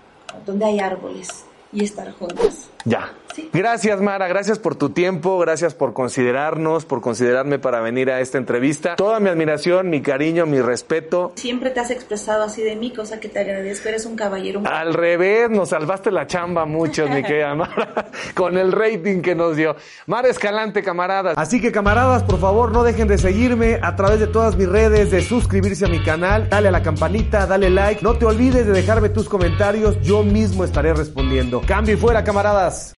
donde 0.46 0.66
hay 0.66 0.80
árboles 0.80 1.46
y 1.72 1.84
estar 1.84 2.12
juntos. 2.14 2.70
Ya. 2.86 3.14
Gracias, 3.54 4.02
Mara. 4.02 4.28
Gracias 4.28 4.60
por 4.60 4.76
tu 4.76 4.90
tiempo. 4.90 5.38
Gracias 5.40 5.74
por 5.74 5.94
considerarnos, 5.94 6.86
por 6.86 7.02
considerarme 7.02 7.60
para 7.60 7.80
venir 7.82 8.10
a 8.10 8.20
esta 8.22 8.38
entrevista. 8.38 8.96
Toda 8.96 9.20
mi 9.20 9.30
admiración, 9.30 9.90
mi 9.90 10.02
cariño, 10.02 10.46
mi 10.46 10.62
respeto. 10.62 11.32
Siempre 11.36 11.70
te 11.70 11.80
has 11.80 11.92
expresado 11.92 12.44
así 12.44 12.62
de 12.62 12.76
mí, 12.76 12.92
cosa 12.94 13.20
que 13.20 13.30
te 13.30 13.40
agradezco. 13.40 13.90
Eres 13.90 14.06
un 14.06 14.16
caballero. 14.16 14.62
Al 14.66 14.94
revés, 14.94 15.50
nos 15.50 15.70
salvaste 15.70 16.12
la 16.12 16.28
chamba 16.28 16.66
muchos, 16.66 17.10
mi 17.10 17.24
querida 17.24 17.56
Mara, 17.56 18.10
con 18.36 18.58
el 18.58 18.72
rating 18.72 19.22
que 19.22 19.36
nos 19.36 19.56
dio. 19.56 19.76
Mara 20.08 20.30
Escalante, 20.30 20.84
camaradas. 20.84 21.38
Así 21.38 21.62
que, 21.62 21.72
camaradas, 21.72 22.24
por 22.24 22.40
favor, 22.40 22.72
no 22.72 22.84
dejen 22.84 23.08
de 23.08 23.18
seguirme 23.18 23.80
a 23.82 23.96
través 23.96 24.20
de 24.20 24.28
todas 24.28 24.56
mis 24.56 24.68
redes, 24.68 25.12
de 25.12 25.22
suscribirse 25.22 25.86
a 25.86 25.90
mi 25.90 26.02
canal, 26.04 26.50
dale 26.50 26.68
a 26.68 26.72
la 26.72 26.84
campanita, 26.84 27.46
dale 27.46 27.70
like. 27.70 28.02
No 28.04 28.16
te 28.18 28.26
olvides 28.26 28.66
de 28.66 28.74
dejarme 28.74 29.10
tus 29.10 29.30
comentarios. 29.30 30.00
Yo 30.02 30.24
mismo 30.24 30.64
estaré 30.64 30.94
respondiendo. 30.94 31.62
Cambio 31.66 31.96
y 31.96 31.98
fuera, 31.98 32.24
camaradas. 32.24 32.79